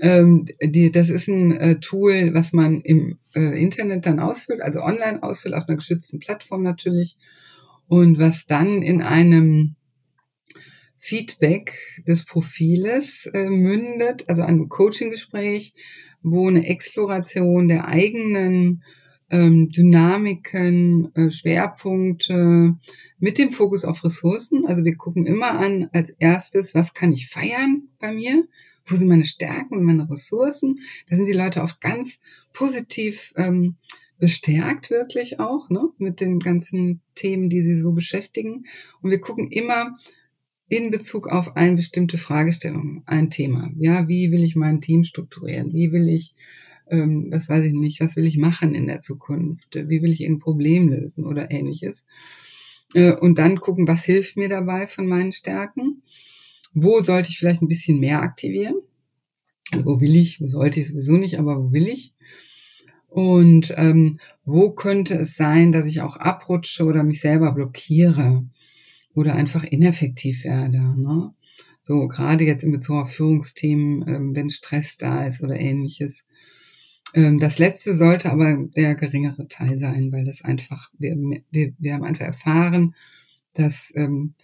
ähm, 0.00 0.46
die, 0.62 0.90
das 0.92 1.10
ist 1.10 1.28
ein 1.28 1.52
äh, 1.56 1.80
Tool, 1.80 2.32
was 2.32 2.52
man 2.52 2.80
im 2.80 3.18
äh, 3.34 3.60
Internet 3.60 4.06
dann 4.06 4.20
ausfüllt, 4.20 4.62
also 4.62 4.80
online 4.80 5.22
ausfüllt, 5.22 5.54
auf 5.54 5.68
einer 5.68 5.76
geschützten 5.76 6.20
Plattform 6.20 6.62
natürlich, 6.62 7.16
und 7.88 8.18
was 8.18 8.46
dann 8.46 8.82
in 8.82 9.02
einem 9.02 9.74
Feedback 11.00 11.72
des 12.06 12.24
Profiles 12.24 13.26
äh, 13.32 13.48
mündet, 13.48 14.28
also 14.28 14.42
einem 14.42 14.68
Coaching-Gespräch, 14.68 15.74
wo 16.22 16.46
eine 16.46 16.66
Exploration 16.66 17.68
der 17.68 17.88
eigenen 17.88 18.84
ähm, 19.30 19.70
Dynamiken, 19.70 21.14
äh, 21.14 21.30
Schwerpunkte 21.30 22.76
mit 23.18 23.38
dem 23.38 23.52
Fokus 23.52 23.84
auf 23.84 24.04
Ressourcen. 24.04 24.66
Also 24.66 24.84
wir 24.84 24.96
gucken 24.96 25.26
immer 25.26 25.52
an 25.58 25.88
als 25.92 26.10
erstes, 26.10 26.74
was 26.74 26.92
kann 26.92 27.12
ich 27.12 27.28
feiern 27.28 27.88
bei 27.98 28.12
mir? 28.12 28.46
Wo 28.86 28.96
sind 28.96 29.08
meine 29.08 29.24
Stärken 29.24 29.78
und 29.78 29.84
meine 29.84 30.10
Ressourcen? 30.10 30.80
Da 31.08 31.16
sind 31.16 31.26
die 31.26 31.32
Leute 31.32 31.62
oft 31.62 31.80
ganz 31.80 32.18
positiv 32.52 33.32
ähm, 33.36 33.76
bestärkt, 34.18 34.90
wirklich 34.90 35.40
auch, 35.40 35.70
ne, 35.70 35.88
mit 35.98 36.20
den 36.20 36.40
ganzen 36.40 37.00
Themen, 37.14 37.48
die 37.48 37.62
sie 37.62 37.80
so 37.80 37.92
beschäftigen. 37.92 38.66
Und 39.00 39.10
wir 39.10 39.20
gucken 39.20 39.50
immer 39.50 39.96
in 40.70 40.90
Bezug 40.90 41.28
auf 41.28 41.56
eine 41.56 41.76
bestimmte 41.76 42.16
Fragestellung, 42.16 43.02
ein 43.04 43.28
Thema. 43.28 43.70
Ja, 43.76 44.08
wie 44.08 44.32
will 44.32 44.44
ich 44.44 44.56
mein 44.56 44.80
Team 44.80 45.04
strukturieren? 45.04 45.74
Wie 45.74 45.92
will 45.92 46.08
ich 46.08 46.32
ähm, 46.90 47.28
was 47.30 47.48
weiß 47.48 47.64
ich 47.64 47.72
nicht, 47.72 48.00
was 48.00 48.16
will 48.16 48.26
ich 48.26 48.36
machen 48.36 48.74
in 48.74 48.86
der 48.86 49.00
Zukunft, 49.00 49.74
wie 49.74 50.02
will 50.02 50.12
ich 50.12 50.24
ein 50.24 50.38
Problem 50.38 50.88
lösen 50.88 51.24
oder 51.24 51.50
ähnliches. 51.50 52.04
Äh, 52.94 53.12
und 53.12 53.38
dann 53.38 53.60
gucken, 53.60 53.86
was 53.88 54.04
hilft 54.04 54.36
mir 54.36 54.48
dabei 54.48 54.86
von 54.86 55.06
meinen 55.06 55.32
Stärken, 55.32 56.02
wo 56.74 57.02
sollte 57.02 57.30
ich 57.30 57.38
vielleicht 57.38 57.62
ein 57.62 57.68
bisschen 57.68 58.00
mehr 58.00 58.22
aktivieren, 58.22 58.76
also 59.72 59.86
wo 59.86 60.00
will 60.00 60.16
ich, 60.16 60.40
wo 60.40 60.46
sollte 60.48 60.80
ich 60.80 60.88
sowieso 60.88 61.12
nicht, 61.12 61.38
aber 61.38 61.62
wo 61.62 61.72
will 61.72 61.88
ich. 61.88 62.12
Und 63.08 63.74
ähm, 63.76 64.20
wo 64.44 64.70
könnte 64.70 65.14
es 65.14 65.34
sein, 65.34 65.72
dass 65.72 65.86
ich 65.86 66.00
auch 66.00 66.16
abrutsche 66.16 66.84
oder 66.84 67.02
mich 67.02 67.20
selber 67.20 67.52
blockiere 67.52 68.44
oder 69.14 69.34
einfach 69.34 69.64
ineffektiv 69.64 70.44
werde. 70.44 70.78
Ne? 70.78 71.32
So 71.82 72.06
gerade 72.08 72.44
jetzt 72.44 72.62
in 72.62 72.72
Bezug 72.72 72.96
auf 72.96 73.12
Führungsthemen, 73.12 74.06
ähm, 74.08 74.34
wenn 74.34 74.50
Stress 74.50 74.96
da 74.96 75.26
ist 75.26 75.42
oder 75.42 75.58
ähnliches. 75.58 76.24
Ähm, 77.14 77.38
das 77.38 77.58
letzte 77.58 77.96
sollte 77.96 78.30
aber 78.30 78.56
der 78.76 78.94
geringere 78.94 79.48
Teil 79.48 79.78
sein, 79.78 80.12
weil 80.12 80.24
das 80.24 80.42
einfach, 80.42 80.90
wir, 80.98 81.16
wir, 81.50 81.72
wir 81.78 81.94
haben 81.94 82.04
einfach 82.04 82.26
erfahren, 82.26 82.94
dass, 83.54 83.92
ähm, 83.96 84.34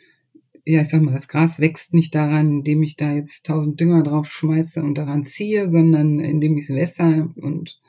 ja, 0.65 0.83
ich 0.83 0.89
sag 0.89 1.03
mal, 1.03 1.15
das 1.15 1.29
Gras 1.29 1.61
wächst 1.61 1.95
nicht 1.95 2.15
daran, 2.15 2.59
indem 2.59 2.83
ich 2.83 2.97
da 2.97 3.13
jetzt 3.13 3.47
tausend 3.47 3.79
Dünger 3.79 4.03
drauf 4.03 4.27
schmeiße 4.27 4.83
und 4.83 4.97
daran 4.97 5.25
ziehe, 5.25 5.69
sondern 5.69 6.19
indem 6.19 6.59
ich 6.59 6.69
es 6.69 6.75
wässer 6.75 7.33
und 7.37 7.81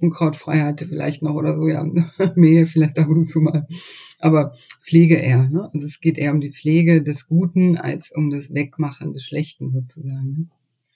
unkrautfrei 0.00 0.60
hatte 0.60 0.86
vielleicht 0.86 1.22
noch 1.22 1.34
oder 1.34 1.56
so, 1.56 1.68
ja, 1.68 1.84
Mehl 2.36 2.66
vielleicht 2.66 2.98
ab 2.98 3.08
und 3.08 3.26
zu 3.26 3.40
mal. 3.40 3.66
Aber 4.18 4.54
Pflege 4.82 5.16
eher, 5.16 5.48
ne? 5.48 5.70
Also 5.72 5.86
es 5.86 6.00
geht 6.00 6.18
eher 6.18 6.32
um 6.32 6.40
die 6.40 6.52
Pflege 6.52 7.02
des 7.02 7.26
Guten 7.26 7.76
als 7.76 8.10
um 8.10 8.30
das 8.30 8.52
Wegmachen 8.52 9.12
des 9.12 9.24
Schlechten 9.24 9.70
sozusagen. 9.70 10.32
Ne? 10.32 10.48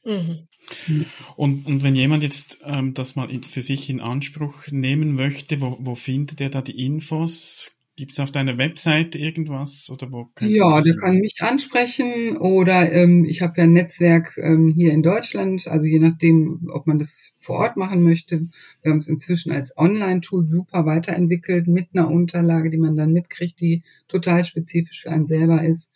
Mhm. 0.08 1.06
Und, 1.36 1.66
und 1.66 1.82
wenn 1.82 1.94
jemand 1.94 2.22
jetzt 2.22 2.58
ähm, 2.64 2.94
das 2.94 3.16
mal 3.16 3.28
für 3.42 3.60
sich 3.60 3.90
in 3.90 4.00
Anspruch 4.00 4.68
nehmen 4.70 5.14
möchte, 5.14 5.60
wo, 5.60 5.76
wo 5.80 5.94
findet 5.94 6.40
er 6.40 6.50
da 6.50 6.62
die 6.62 6.84
Infos? 6.84 7.77
Gibt 7.98 8.12
es 8.12 8.20
auf 8.20 8.30
deiner 8.30 8.58
Webseite 8.58 9.18
irgendwas 9.18 9.90
oder 9.90 10.12
wo? 10.12 10.30
Ja, 10.38 10.80
der 10.82 10.94
kann 10.94 11.16
mich 11.16 11.34
ansprechen 11.40 12.36
oder 12.36 12.92
ähm, 12.92 13.24
ich 13.24 13.42
habe 13.42 13.54
ja 13.56 13.64
ein 13.64 13.72
Netzwerk 13.72 14.38
ähm, 14.40 14.68
hier 14.68 14.92
in 14.92 15.02
Deutschland, 15.02 15.66
also 15.66 15.84
je 15.84 15.98
nachdem, 15.98 16.70
ob 16.72 16.86
man 16.86 17.00
das 17.00 17.32
vor 17.40 17.56
Ort 17.56 17.76
machen 17.76 18.04
möchte. 18.04 18.46
Wir 18.82 18.92
haben 18.92 18.98
es 18.98 19.08
inzwischen 19.08 19.50
als 19.50 19.76
Online-Tool 19.76 20.44
super 20.44 20.86
weiterentwickelt 20.86 21.66
mit 21.66 21.88
einer 21.92 22.08
Unterlage, 22.08 22.70
die 22.70 22.78
man 22.78 22.94
dann 22.94 23.12
mitkriegt, 23.12 23.58
die 23.60 23.82
total 24.06 24.44
spezifisch 24.44 25.02
für 25.02 25.10
einen 25.10 25.26
selber 25.26 25.64
ist. 25.64 25.88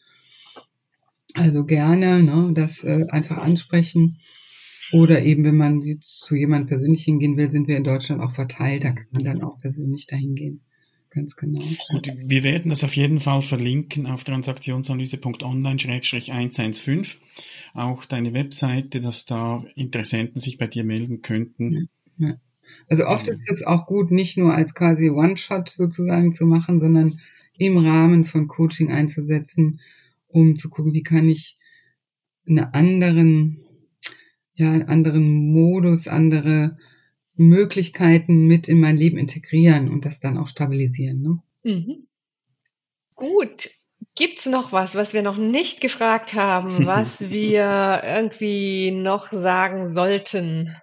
Also 1.35 1.65
gerne 1.65 2.21
ne, 2.25 2.51
das 2.53 2.83
äh, 2.83 3.07
einfach 3.11 3.37
ansprechen. 3.37 4.19
Oder 4.93 5.23
eben, 5.23 5.45
wenn 5.45 5.57
man 5.57 5.81
jetzt 5.83 6.23
zu 6.23 6.35
jemandem 6.35 6.67
persönlich 6.67 7.05
hingehen 7.05 7.37
will, 7.37 7.53
sind 7.53 7.69
wir 7.69 7.77
in 7.77 7.85
Deutschland 7.85 8.21
auch 8.21 8.35
verteilt. 8.35 8.83
Da 8.83 8.91
kann 8.91 9.07
man 9.13 9.23
dann 9.23 9.43
auch 9.45 9.61
persönlich 9.61 10.09
dahin 10.09 10.35
gehen. 10.35 10.63
Ganz 11.15 11.37
genau. 11.37 11.61
Gut, 11.91 12.11
wir 12.17 12.43
werden 12.43 12.71
das 12.71 12.83
auf 12.85 12.97
jeden 12.97 13.21
Fall 13.21 13.43
verlinken 13.43 14.07
auf 14.07 14.25
transaktionsanalyse.online-115. 14.25 17.17
Auch 17.75 18.07
deine 18.07 18.33
Webseite, 18.33 19.03
dass 19.03 19.27
da 19.27 19.63
Interessenten 19.75 20.41
sich 20.41 20.57
bei 20.57 20.67
dir 20.67 20.85
melden 20.85 21.21
könnten. 21.21 21.91
Ja, 22.17 22.29
ja. 22.29 22.37
Also 22.89 23.05
oft 23.07 23.29
ist 23.29 23.47
es 23.51 23.63
auch 23.63 23.85
gut, 23.87 24.11
nicht 24.11 24.39
nur 24.39 24.55
als 24.55 24.73
quasi 24.75 25.11
One-Shot 25.11 25.69
sozusagen 25.69 26.33
zu 26.33 26.47
machen, 26.47 26.81
sondern 26.81 27.21
im 27.59 27.77
Rahmen 27.77 28.25
von 28.25 28.49
Coaching 28.49 28.91
einzusetzen, 28.91 29.81
um 30.29 30.57
zu 30.57 30.71
gucken, 30.71 30.95
wie 30.95 31.03
kann 31.03 31.29
ich 31.29 31.59
einen 32.49 32.61
anderen, 32.61 33.67
ja, 34.55 34.73
anderen 34.73 35.53
Modus, 35.53 36.09
andere 36.09 36.79
Möglichkeiten 37.35 38.47
mit 38.47 38.69
in 38.69 38.81
mein 38.81 38.97
Leben 38.97 39.19
integrieren 39.19 39.89
und 39.89 40.05
das 40.05 40.21
dann 40.21 40.39
auch 40.39 40.49
stabilisieren. 40.49 41.23
Ne? 41.23 41.43
Mhm. 41.65 42.07
Gut. 43.15 43.71
Gibt's 44.15 44.47
noch 44.47 44.73
was, 44.73 44.95
was 44.95 45.15
wir 45.15 45.23
noch 45.23 45.39
nicht 45.39 45.81
gefragt 45.81 46.35
haben, 46.35 46.87
was 46.87 47.09
wir 47.21 48.03
irgendwie 48.05 48.91
noch 48.91 49.33
sagen 49.33 49.87
sollten? 49.87 50.77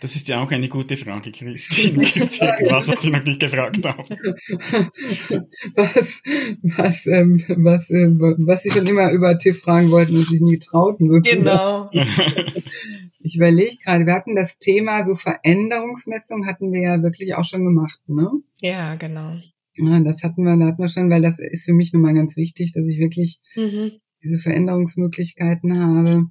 Das 0.00 0.14
ist 0.14 0.28
ja 0.28 0.42
auch 0.42 0.50
eine 0.50 0.68
gute 0.68 0.96
Frage, 0.98 1.32
Christine. 1.32 2.04
Gibt 2.12 2.32
es 2.32 2.40
irgendwas, 2.40 2.88
was 2.88 3.02
ich 3.02 3.10
noch 3.10 3.24
nicht 3.24 3.40
gefragt 3.40 3.82
habe? 3.84 4.04
Was, 5.74 6.22
was, 6.62 7.06
ähm, 7.06 7.42
was, 7.48 7.90
äh, 7.90 8.08
was 8.10 8.62
Sie 8.62 8.70
schon 8.70 8.86
immer 8.86 9.10
über 9.10 9.38
TIFF 9.38 9.60
fragen 9.60 9.90
wollten 9.90 10.16
und 10.16 10.28
sich 10.28 10.40
nie 10.40 10.58
trauten. 10.58 11.08
Sozusagen. 11.08 11.44
Genau. 11.44 11.90
Ich 13.20 13.36
überlege 13.36 13.76
gerade, 13.82 14.06
wir 14.06 14.14
hatten 14.14 14.36
das 14.36 14.58
Thema 14.58 15.04
so 15.04 15.14
Veränderungsmessung 15.14 16.46
hatten 16.46 16.72
wir 16.72 16.80
ja 16.80 17.02
wirklich 17.02 17.34
auch 17.34 17.44
schon 17.44 17.64
gemacht, 17.64 17.98
ne? 18.06 18.30
Ja, 18.60 18.94
genau. 18.96 19.36
Ja, 19.78 20.00
das 20.00 20.22
hatten 20.22 20.44
wir, 20.44 20.56
da 20.56 20.66
hatten 20.66 20.82
wir 20.82 20.88
schon, 20.88 21.10
weil 21.10 21.22
das 21.22 21.38
ist 21.38 21.64
für 21.64 21.72
mich 21.72 21.92
nochmal 21.92 22.14
ganz 22.14 22.36
wichtig, 22.36 22.72
dass 22.72 22.86
ich 22.86 22.98
wirklich 22.98 23.40
mhm. 23.54 23.92
diese 24.22 24.38
Veränderungsmöglichkeiten 24.38 25.78
habe, 25.78 26.26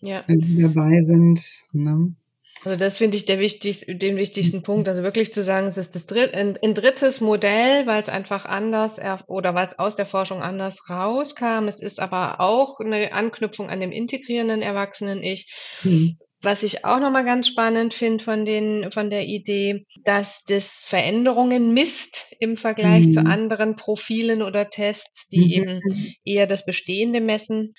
ja. 0.00 0.24
wenn 0.26 0.40
sie 0.40 0.60
dabei 0.60 1.02
sind. 1.02 1.40
Ne? 1.72 2.14
Also 2.62 2.76
das 2.76 2.98
finde 2.98 3.16
ich 3.16 3.24
der 3.24 3.38
wichtigste, 3.38 3.94
den 3.94 4.16
wichtigsten 4.16 4.62
Punkt. 4.62 4.86
Also 4.88 5.02
wirklich 5.02 5.32
zu 5.32 5.42
sagen, 5.42 5.66
es 5.66 5.78
ist 5.78 5.94
das 5.94 6.04
dritt, 6.04 6.34
ein, 6.34 6.58
ein 6.62 6.74
drittes 6.74 7.20
Modell, 7.22 7.86
weil 7.86 8.02
es 8.02 8.10
einfach 8.10 8.44
anders 8.44 8.98
oder 9.28 9.54
weil 9.54 9.66
es 9.66 9.78
aus 9.78 9.96
der 9.96 10.04
Forschung 10.04 10.42
anders 10.42 10.90
rauskam. 10.90 11.68
Es 11.68 11.80
ist 11.80 12.00
aber 12.00 12.40
auch 12.40 12.78
eine 12.80 13.12
Anknüpfung 13.14 13.70
an 13.70 13.80
dem 13.80 13.92
integrierenden 13.92 14.60
Erwachsenen-Ich. 14.60 15.50
Mhm. 15.84 16.18
Was 16.42 16.62
ich 16.62 16.84
auch 16.86 17.00
nochmal 17.00 17.24
ganz 17.24 17.48
spannend 17.48 17.92
finde 17.92 18.24
von 18.24 18.46
den, 18.46 18.90
von 18.90 19.10
der 19.10 19.26
Idee, 19.26 19.84
dass 20.04 20.42
das 20.44 20.68
Veränderungen 20.86 21.74
misst 21.74 22.26
im 22.38 22.56
Vergleich 22.56 23.06
mhm. 23.06 23.12
zu 23.12 23.20
anderen 23.20 23.76
Profilen 23.76 24.42
oder 24.42 24.70
Tests, 24.70 25.28
die 25.28 25.44
mhm. 25.44 25.50
eben 25.50 26.14
eher 26.24 26.46
das 26.46 26.64
Bestehende 26.64 27.20
messen. 27.20 27.74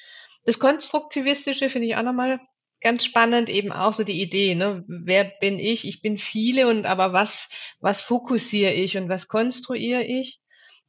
Das 0.46 0.60
Konstruktivistische 0.60 1.70
finde 1.70 1.88
ich 1.88 1.96
auch 1.96 2.04
nochmal 2.04 2.40
ganz 2.82 3.06
spannend 3.06 3.50
eben 3.50 3.72
auch 3.72 3.94
so 3.94 4.04
die 4.04 4.22
Idee, 4.22 4.56
ne? 4.56 4.84
Wer 4.88 5.24
bin 5.24 5.60
ich? 5.60 5.88
Ich 5.88 6.02
bin 6.02 6.18
viele 6.18 6.68
und 6.68 6.86
aber 6.86 7.14
was, 7.14 7.48
was 7.80 8.02
fokussiere 8.02 8.74
ich 8.74 8.98
und 8.98 9.08
was 9.08 9.28
konstruiere 9.28 10.04
ich? 10.04 10.40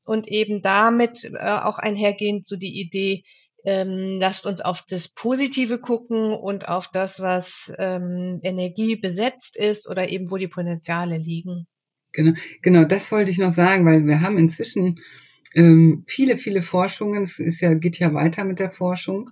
Und 0.04 0.26
eben 0.26 0.62
damit 0.62 1.24
äh, 1.24 1.38
auch 1.38 1.78
einhergehend 1.78 2.46
so 2.46 2.56
die 2.56 2.80
Idee, 2.80 3.24
ähm, 3.64 4.18
lasst 4.18 4.46
uns 4.46 4.60
auf 4.60 4.82
das 4.88 5.08
Positive 5.08 5.78
gucken 5.78 6.32
und 6.32 6.68
auf 6.68 6.88
das, 6.92 7.20
was 7.20 7.72
ähm, 7.78 8.40
Energie 8.42 8.96
besetzt 8.96 9.56
ist 9.56 9.88
oder 9.88 10.08
eben 10.08 10.30
wo 10.30 10.36
die 10.36 10.48
Potenziale 10.48 11.18
liegen. 11.18 11.66
Genau, 12.12 12.32
genau, 12.60 12.84
das 12.84 13.10
wollte 13.10 13.30
ich 13.30 13.38
noch 13.38 13.54
sagen, 13.54 13.86
weil 13.86 14.06
wir 14.06 14.20
haben 14.20 14.36
inzwischen 14.36 15.00
ähm, 15.54 16.04
viele, 16.06 16.36
viele 16.36 16.62
Forschungen, 16.62 17.22
es 17.22 17.38
ist 17.38 17.60
ja, 17.60 17.74
geht 17.74 17.98
ja 17.98 18.12
weiter 18.14 18.44
mit 18.44 18.58
der 18.58 18.70
Forschung, 18.70 19.30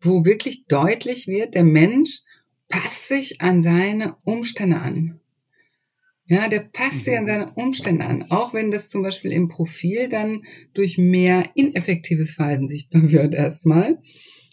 wo 0.00 0.24
wirklich 0.24 0.66
deutlich 0.66 1.26
wird, 1.26 1.54
der 1.54 1.64
Mensch 1.64 2.20
passt 2.68 3.08
sich 3.08 3.40
an 3.40 3.62
seine 3.62 4.16
Umstände 4.24 4.76
an. 4.76 5.20
Ja, 6.26 6.48
der 6.48 6.60
passt 6.60 7.04
sich 7.04 7.18
an 7.18 7.26
seine 7.26 7.52
Umstände 7.52 8.04
an, 8.04 8.30
auch 8.30 8.54
wenn 8.54 8.70
das 8.70 8.88
zum 8.88 9.02
Beispiel 9.02 9.30
im 9.30 9.48
Profil 9.48 10.08
dann 10.08 10.44
durch 10.72 10.96
mehr 10.96 11.50
ineffektives 11.54 12.32
Verhalten 12.32 12.66
sichtbar 12.68 13.10
wird 13.10 13.34
erstmal. 13.34 13.98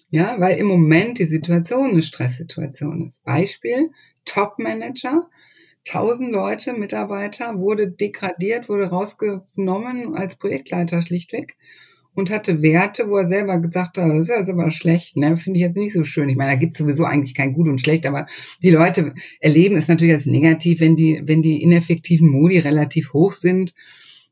Ja, 0.09 0.37
weil 0.41 0.57
im 0.57 0.67
Moment 0.67 1.19
die 1.19 1.27
Situation 1.27 1.91
eine 1.91 2.03
Stresssituation 2.03 3.07
ist. 3.07 3.23
Beispiel, 3.23 3.91
Top-Manager, 4.25 5.29
1000 5.87 6.31
Leute, 6.33 6.73
Mitarbeiter, 6.73 7.57
wurde 7.57 7.89
degradiert, 7.89 8.67
wurde 8.67 8.89
rausgenommen 8.89 10.13
als 10.15 10.35
Projektleiter 10.35 11.01
schlichtweg 11.01 11.55
und 12.13 12.29
hatte 12.29 12.61
Werte, 12.61 13.07
wo 13.09 13.17
er 13.17 13.27
selber 13.27 13.59
gesagt 13.59 13.97
hat, 13.97 14.09
das 14.09 14.27
ist 14.27 14.35
jetzt 14.35 14.49
aber 14.49 14.69
schlecht, 14.71 15.15
ne? 15.15 15.37
Finde 15.37 15.59
ich 15.59 15.65
jetzt 15.65 15.77
nicht 15.77 15.93
so 15.93 16.03
schön. 16.03 16.29
Ich 16.29 16.35
meine, 16.35 16.51
da 16.51 16.57
gibt 16.57 16.73
es 16.73 16.79
sowieso 16.79 17.05
eigentlich 17.05 17.35
kein 17.35 17.53
Gut 17.53 17.67
und 17.67 17.79
Schlecht, 17.79 18.05
aber 18.05 18.27
die 18.61 18.69
Leute 18.69 19.13
erleben 19.39 19.77
es 19.77 19.87
natürlich 19.87 20.13
als 20.13 20.25
negativ, 20.25 20.81
wenn 20.81 20.95
die, 20.95 21.21
wenn 21.23 21.41
die 21.41 21.61
ineffektiven 21.61 22.29
Modi 22.29 22.59
relativ 22.59 23.13
hoch 23.13 23.33
sind, 23.33 23.73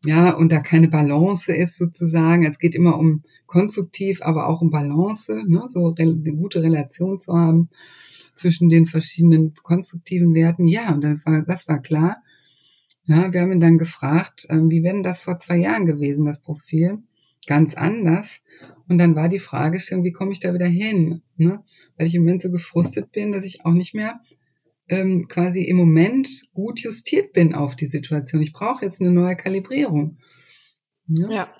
ja, 0.05 0.33
und 0.33 0.51
da 0.51 0.59
keine 0.61 0.87
Balance 0.87 1.53
ist 1.53 1.77
sozusagen. 1.77 2.45
Es 2.45 2.57
geht 2.57 2.73
immer 2.73 2.97
um 2.97 3.23
konstruktiv, 3.47 4.21
aber 4.21 4.47
auch 4.47 4.61
um 4.61 4.69
Balance, 4.71 5.43
ne? 5.47 5.65
so 5.69 5.93
eine 5.97 6.33
gute 6.33 6.63
Relation 6.63 7.19
zu 7.19 7.33
haben 7.33 7.69
zwischen 8.35 8.69
den 8.69 8.85
verschiedenen 8.85 9.53
konstruktiven 9.55 10.33
Werten. 10.33 10.67
Ja, 10.67 10.93
und 10.93 11.03
das 11.03 11.25
war, 11.25 11.41
das 11.41 11.67
war 11.67 11.81
klar. 11.81 12.17
Ja, 13.05 13.33
wir 13.33 13.41
haben 13.41 13.51
ihn 13.51 13.59
dann 13.59 13.77
gefragt, 13.77 14.45
ähm, 14.49 14.69
wie 14.69 14.83
wäre 14.83 14.93
denn 14.93 15.03
das 15.03 15.19
vor 15.19 15.37
zwei 15.39 15.57
Jahren 15.57 15.85
gewesen, 15.85 16.25
das 16.25 16.39
Profil? 16.39 16.99
Ganz 17.49 17.73
anders. 17.73 18.41
Und 18.87 18.99
dann 18.99 19.15
war 19.15 19.27
die 19.27 19.39
Frage 19.39 19.79
schon, 19.79 20.03
wie 20.03 20.11
komme 20.11 20.33
ich 20.33 20.39
da 20.39 20.53
wieder 20.53 20.67
hin? 20.67 21.23
Ne? 21.35 21.63
Weil 21.97 22.05
ich 22.05 22.13
im 22.13 22.21
Moment 22.21 22.43
so 22.43 22.51
gefrustet 22.51 23.11
bin, 23.11 23.31
dass 23.31 23.43
ich 23.43 23.65
auch 23.65 23.73
nicht 23.73 23.95
mehr 23.95 24.19
ähm, 24.87 25.27
quasi 25.27 25.63
im 25.63 25.75
Moment 25.77 26.29
gut 26.53 26.79
justiert 26.79 27.33
bin 27.33 27.55
auf 27.55 27.75
die 27.75 27.87
Situation. 27.87 28.43
Ich 28.43 28.53
brauche 28.53 28.85
jetzt 28.85 29.01
eine 29.01 29.09
neue 29.09 29.35
Kalibrierung. 29.35 30.19
Ne? 31.07 31.27
Ja. 31.31 31.51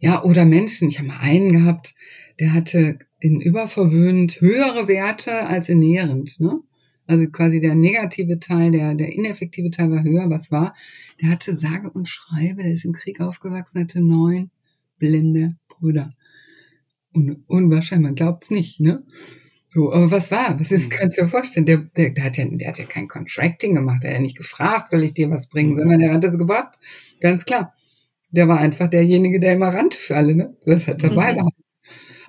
Ja, 0.00 0.24
oder 0.24 0.44
Menschen. 0.44 0.88
Ich 0.88 0.98
habe 0.98 1.06
mal 1.06 1.20
einen 1.20 1.52
gehabt, 1.52 1.94
der 2.40 2.52
hatte 2.52 2.98
in 3.20 3.40
überverwöhnt 3.40 4.40
höhere 4.40 4.88
Werte 4.88 5.46
als 5.46 5.68
in 5.68 5.78
nährend. 5.78 6.40
Ne? 6.40 6.62
Also 7.06 7.28
quasi 7.28 7.60
der 7.60 7.76
negative 7.76 8.40
Teil, 8.40 8.72
der, 8.72 8.96
der 8.96 9.12
ineffektive 9.12 9.70
Teil 9.70 9.88
war 9.92 10.02
höher. 10.02 10.28
Was 10.30 10.50
war? 10.50 10.74
Der 11.22 11.30
hatte 11.30 11.56
sage 11.56 11.92
und 11.92 12.08
schreibe, 12.08 12.64
der 12.64 12.72
ist 12.72 12.84
im 12.84 12.92
Krieg 12.92 13.20
aufgewachsen, 13.20 13.78
hatte 13.78 14.00
neun 14.00 14.50
blinde 14.98 15.50
Brüder. 15.68 16.10
Un 17.14 17.44
unwahrscheinlich, 17.46 18.08
man 18.08 18.14
glaubt's 18.14 18.50
nicht, 18.50 18.80
ne? 18.80 19.04
So, 19.70 19.92
aber 19.92 20.10
was 20.10 20.30
war? 20.30 20.58
Was 20.58 20.70
ist, 20.70 20.86
mhm. 20.86 20.88
kannst 20.88 21.18
du 21.18 21.22
dir 21.22 21.28
vorstellen? 21.28 21.66
Der, 21.66 21.78
der, 21.96 22.10
der, 22.10 22.24
hat 22.24 22.36
ja, 22.36 22.46
der 22.46 22.68
hat 22.68 22.78
ja 22.78 22.84
kein 22.84 23.08
Contracting 23.08 23.74
gemacht, 23.74 24.02
der 24.02 24.10
hat 24.10 24.16
ja 24.16 24.22
nicht 24.22 24.36
gefragt, 24.36 24.90
soll 24.90 25.04
ich 25.04 25.14
dir 25.14 25.30
was 25.30 25.48
bringen, 25.48 25.74
mhm. 25.74 25.80
sondern 25.80 26.00
der 26.00 26.14
hat 26.14 26.24
das 26.24 26.38
gebracht. 26.38 26.78
Ganz 27.20 27.44
klar. 27.44 27.74
Der 28.30 28.48
war 28.48 28.58
einfach 28.58 28.88
derjenige, 28.88 29.38
der 29.38 29.52
immer 29.52 29.68
rannte 29.68 29.98
für 29.98 30.16
alle, 30.16 30.34
ne? 30.34 30.56
Das 30.64 30.86
hat 30.86 31.02
dabei 31.02 31.34
mhm. 31.34 31.36
war. 31.38 31.48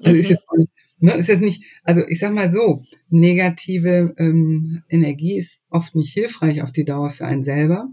Also 0.04 0.18
ist 0.18 0.30
jetzt 0.30 0.44
nicht, 0.58 0.72
ne, 1.00 1.14
ist 1.14 1.28
jetzt 1.28 1.42
nicht, 1.42 1.64
also 1.84 2.02
ich 2.08 2.20
sag 2.20 2.34
mal 2.34 2.52
so, 2.52 2.84
negative 3.10 4.14
ähm, 4.18 4.84
Energie 4.90 5.38
ist 5.38 5.60
oft 5.70 5.96
nicht 5.96 6.14
hilfreich 6.14 6.62
auf 6.62 6.72
die 6.72 6.86
Dauer 6.86 7.10
für 7.10 7.26
einen 7.26 7.44
selber. 7.44 7.88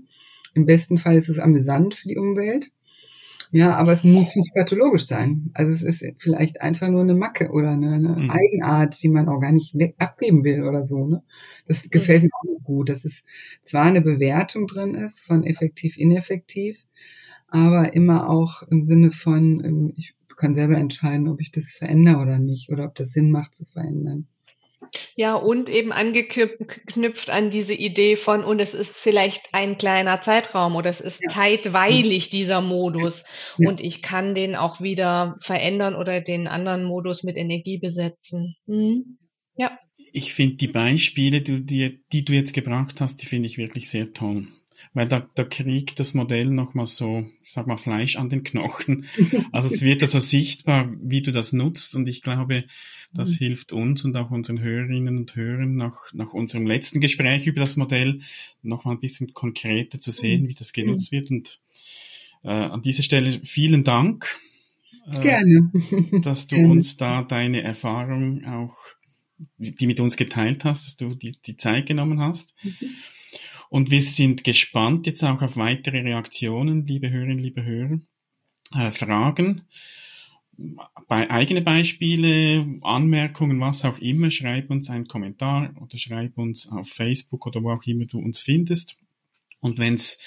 Im 0.55 0.67
besten 0.67 0.99
Fall 0.99 1.17
ist 1.17 1.29
es 1.29 1.39
amüsant 1.39 1.95
für 1.95 2.09
die 2.09 2.17
Umwelt. 2.17 2.71
Ja, 3.53 3.77
aber 3.77 3.93
es 3.93 4.05
muss 4.05 4.35
nicht 4.37 4.55
pathologisch 4.55 5.07
sein. 5.07 5.51
Also 5.55 5.73
es 5.73 5.83
ist 5.83 6.05
vielleicht 6.19 6.61
einfach 6.61 6.89
nur 6.89 7.03
eine 7.03 7.15
Macke 7.15 7.51
oder 7.51 7.71
eine, 7.71 7.93
eine 7.93 8.17
mhm. 8.17 8.31
Eigenart, 8.31 9.03
die 9.03 9.09
man 9.09 9.29
auch 9.29 9.41
gar 9.41 9.53
nicht 9.53 9.77
weg 9.79 9.95
abgeben 9.99 10.45
will 10.45 10.63
oder 10.63 10.87
so. 10.87 11.07
Ne? 11.07 11.23
Das 11.67 11.89
gefällt 11.91 12.25
mir 12.25 12.31
auch 12.33 12.65
gut, 12.65 12.89
dass 12.89 13.05
es 13.05 13.23
zwar 13.65 13.85
eine 13.85 14.01
Bewertung 14.01 14.67
drin 14.67 14.95
ist 14.95 15.21
von 15.21 15.45
effektiv, 15.45 15.97
ineffektiv, 15.97 16.79
aber 17.49 17.93
immer 17.95 18.29
auch 18.29 18.63
im 18.63 18.85
Sinne 18.85 19.11
von, 19.11 19.63
ähm, 19.65 19.93
ich 19.97 20.15
kann 20.37 20.55
selber 20.55 20.77
entscheiden, 20.77 21.29
ob 21.29 21.41
ich 21.41 21.53
das 21.53 21.73
verändere 21.73 22.19
oder 22.19 22.39
nicht 22.39 22.71
oder 22.71 22.87
ob 22.87 22.95
das 22.97 23.13
Sinn 23.13 23.31
macht 23.31 23.55
zu 23.55 23.65
verändern. 23.67 24.27
Ja, 25.17 25.35
und 25.35 25.69
eben 25.69 25.93
angeknüpft 25.93 27.31
an 27.31 27.51
diese 27.51 27.75
Idee 27.75 28.17
von, 28.17 28.45
und 28.45 28.61
es 28.61 28.75
ist 28.75 28.97
vielleicht 28.97 29.49
ein 29.53 29.79
kleiner 29.79 30.21
Zeitraum 30.21 30.77
oder 30.77 30.91
es 30.91 31.01
ist 31.01 31.21
ja. 31.23 31.31
zeitweilig 31.31 32.31
dieser 32.31 32.61
Modus 32.61 33.25
ja. 33.59 33.69
und 33.69 33.81
ich 33.81 34.03
kann 34.03 34.35
den 34.35 34.57
auch 34.57 34.81
wieder 34.81 35.37
verändern 35.41 35.95
oder 35.95 36.21
den 36.21 36.49
anderen 36.49 36.85
Modus 36.85 37.23
mit 37.23 37.37
Energie 37.37 37.79
besetzen. 37.79 38.57
Mhm. 38.67 39.19
Ja. 39.57 39.79
Ich 40.13 40.33
finde 40.33 40.57
die 40.57 40.69
Beispiele, 40.69 41.41
die, 41.41 41.65
die, 41.65 42.05
die 42.13 42.25
du 42.25 42.33
jetzt 42.33 42.53
gebracht 42.53 43.01
hast, 43.01 43.23
die 43.23 43.27
finde 43.27 43.47
ich 43.47 43.59
wirklich 43.59 43.91
sehr 43.91 44.13
toll 44.13 44.47
weil 44.93 45.09
da, 45.09 45.29
da 45.35 45.45
kriegt 45.45 45.99
das 45.99 46.15
Modell 46.15 46.47
nochmal 46.47 46.87
so, 46.87 47.27
ich 47.43 47.53
sag 47.53 47.67
mal, 47.67 47.77
Fleisch 47.77 48.17
an 48.17 48.29
den 48.29 48.45
Knochen. 48.45 49.07
Also 49.53 49.73
es 49.73 49.83
wird 49.83 50.03
also 50.03 50.21
sichtbar, 50.21 50.93
wie 51.01 51.23
du 51.23 51.33
das 51.33 51.53
nutzt 51.53 51.97
und 51.97 52.09
ich 52.09 52.23
glaube, 52.23 52.65
das 53.13 53.31
mhm. 53.31 53.37
hilft 53.37 53.73
uns 53.73 54.05
und 54.05 54.17
auch 54.17 54.31
unseren 54.31 54.61
Hörerinnen 54.61 55.17
und 55.17 55.37
Hörern 55.37 55.77
nach, 55.77 56.13
nach 56.13 56.33
unserem 56.33 56.67
letzten 56.67 57.01
Gespräch 57.01 57.47
über 57.47 57.61
das 57.61 57.77
Modell 57.77 58.21
nochmal 58.63 58.95
ein 58.95 59.01
bisschen 59.01 59.33
konkreter 59.33 60.01
zu 60.01 60.11
sehen, 60.11 60.43
mhm. 60.43 60.49
wie 60.49 60.55
das 60.55 60.73
genutzt 60.73 61.13
mhm. 61.13 61.17
wird 61.17 61.31
und 61.31 61.61
äh, 62.43 62.49
an 62.49 62.83
dieser 62.83 63.03
Stelle 63.03 63.41
vielen 63.43 63.85
Dank. 63.85 64.27
Äh, 65.07 65.21
Gerne. 65.21 65.71
Dass 66.23 66.47
du 66.47 66.57
Gerne. 66.57 66.73
uns 66.73 66.97
da 66.97 67.23
deine 67.23 67.63
Erfahrung 67.63 68.45
auch, 68.45 68.77
die 69.59 69.87
mit 69.87 70.01
uns 70.01 70.17
geteilt 70.17 70.65
hast, 70.65 70.87
dass 70.87 70.97
du 70.97 71.15
die, 71.15 71.37
die 71.45 71.57
Zeit 71.57 71.87
genommen 71.87 72.21
hast. 72.21 72.55
Mhm. 72.63 72.91
Und 73.71 73.91
wir 73.91 74.03
sind 74.03 74.45
gespannt 74.45 75.07
jetzt 75.07 75.25
auch 75.25 75.43
auf 75.43 75.57
weitere 75.57 76.01
Reaktionen, 76.01 76.87
liebe 76.87 77.11
Hörerinnen, 77.11 77.39
liebe 77.39 77.65
Hörer, 77.65 78.01
äh, 78.75 78.91
Fragen, 78.91 79.63
bei 81.09 81.31
eigene 81.31 81.63
Beispiele, 81.63 82.79
Anmerkungen, 82.83 83.61
was 83.61 83.85
auch 83.85 83.99
immer, 83.99 84.31
schreib 84.31 84.71
uns 84.71 84.91
einen 84.91 85.09
Kommentar 85.09 85.75
oder 85.81 85.99
schreib 85.99 86.39
uns 86.39 86.71
auf 86.71 86.89
Facebook 86.89 87.47
oder 87.47 87.63
wo 87.63 87.73
auch 87.73 87.85
immer 87.87 88.07
du 88.07 88.19
uns 88.19 88.41
findest. 88.41 89.01
Und 89.61 89.79
wenn 89.79 89.95
es 89.95 90.19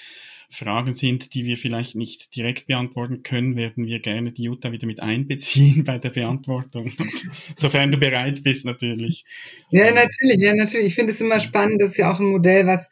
Fragen 0.50 0.94
sind, 0.94 1.34
die 1.34 1.46
wir 1.46 1.58
vielleicht 1.58 1.96
nicht 1.96 2.36
direkt 2.36 2.68
beantworten 2.68 3.22
können, 3.22 3.58
werden 3.58 3.86
wir 3.86 4.00
gerne 4.00 4.32
die 4.32 4.44
Jutta 4.44 4.72
wieder 4.72 4.88
mit 4.88 5.02
einbeziehen 5.02 5.84
bei 5.86 5.98
der 5.98 6.10
Beantwortung. 6.10 6.92
Sofern 7.56 7.92
du 7.92 7.98
bereit 7.98 8.44
bist, 8.44 8.66
natürlich. 8.66 9.26
Ja, 9.72 9.92
natürlich, 9.92 10.40
ja, 10.40 10.56
natürlich. 10.56 10.88
Ich 10.88 10.96
finde 10.96 11.14
es 11.14 11.22
immer 11.22 11.40
spannend. 11.42 11.82
Das 11.82 11.92
ist 11.92 11.98
ja 11.98 12.12
auch 12.12 12.20
ein 12.20 12.28
Modell, 12.28 12.66
was 12.66 12.90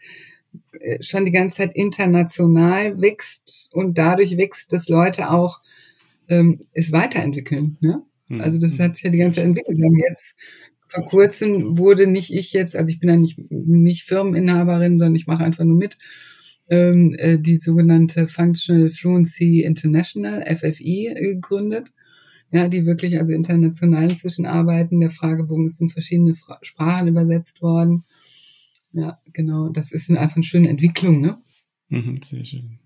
schon 1.01 1.25
die 1.25 1.31
ganze 1.31 1.57
Zeit 1.57 1.75
international 1.75 3.01
wächst 3.01 3.69
und 3.73 3.97
dadurch 3.97 4.37
wächst, 4.37 4.71
dass 4.73 4.89
Leute 4.89 5.31
auch 5.31 5.61
ähm, 6.27 6.61
es 6.73 6.91
weiterentwickeln. 6.91 7.77
Ne? 7.81 8.01
Mhm. 8.27 8.41
Also 8.41 8.57
das 8.57 8.79
hat 8.79 8.95
sich 8.95 9.03
ja 9.03 9.11
die 9.11 9.17
ganze 9.17 9.37
Zeit 9.37 9.45
entwickelt. 9.45 9.77
Wir 9.77 9.85
haben 9.85 9.99
jetzt 9.99 10.35
vor 10.87 11.05
kurzem 11.05 11.77
wurde 11.77 12.07
nicht 12.07 12.33
ich 12.33 12.53
jetzt, 12.53 12.75
also 12.75 12.89
ich 12.89 12.99
bin 12.99 13.09
ja 13.09 13.17
nicht, 13.17 13.39
nicht 13.49 14.03
Firmeninhaberin, 14.03 14.99
sondern 14.99 15.15
ich 15.15 15.27
mache 15.27 15.43
einfach 15.43 15.63
nur 15.63 15.77
mit, 15.77 15.97
ähm, 16.69 17.15
äh, 17.17 17.37
die 17.37 17.57
sogenannte 17.57 18.27
Functional 18.27 18.91
Fluency 18.91 19.61
International, 19.61 20.43
FFI, 20.43 21.07
äh, 21.07 21.33
gegründet. 21.35 21.89
Ja, 22.51 22.67
die 22.69 22.85
wirklich 22.85 23.19
also 23.19 23.33
international 23.33 24.09
inzwischen 24.11 24.45
arbeiten. 24.45 24.99
Der 24.99 25.11
Fragebogen 25.11 25.67
ist 25.67 25.81
in 25.81 25.89
verschiedene 25.89 26.35
Fra 26.35 26.59
Sprachen 26.61 27.07
übersetzt 27.07 27.61
worden. 27.61 28.05
Ja, 28.95 29.19
genau. 29.33 29.69
Das 29.69 29.91
ist 29.91 30.09
einfach 30.09 30.37
eine 30.37 30.45
schöne 30.45 30.69
Entwicklung, 30.69 31.19
ne? 31.19 31.37
Mhm, 31.89 32.21
sehr 32.21 32.45
schön. 32.45 32.79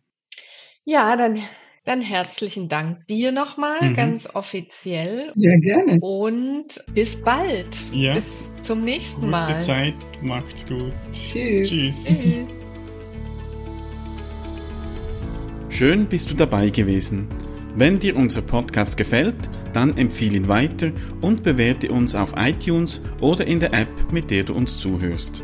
Ja, 0.84 1.16
dann, 1.16 1.38
dann 1.86 2.02
herzlichen 2.02 2.68
Dank 2.68 3.06
dir 3.06 3.32
nochmal, 3.32 3.92
mhm. 3.92 3.96
ganz 3.96 4.28
offiziell. 4.34 5.32
Ja, 5.36 5.60
gerne. 5.60 6.00
Und 6.02 6.84
bis 6.96 7.22
bald. 7.22 7.80
Ja. 7.92 8.16
Bis 8.16 8.26
zum 8.64 8.82
nächsten 8.82 9.18
Gute 9.18 9.32
Mal. 9.32 9.62
Zeit, 9.62 9.94
macht's 10.24 10.66
gut. 10.66 10.94
Tschüss. 11.12 11.70
Tschüss. 11.70 12.04
Tschüss. 12.04 12.38
Schön 15.70 16.08
bist 16.08 16.32
du 16.32 16.36
dabei 16.36 16.72
gewesen. 16.72 17.28
Wenn 17.76 18.00
dir 18.00 18.16
unser 18.16 18.42
Podcast 18.42 18.98
gefällt, 18.98 19.38
dann 19.74 19.96
empfehle 19.96 20.38
ihn 20.38 20.48
weiter 20.48 20.92
und 21.22 21.44
bewerte 21.44 21.92
uns 21.92 22.16
auf 22.16 22.34
iTunes 22.36 23.06
oder 23.22 23.46
in 23.46 23.60
der 23.60 23.74
App, 23.74 24.12
mit 24.12 24.32
der 24.32 24.44
du 24.44 24.56
uns 24.56 24.80
zuhörst. 24.80 25.44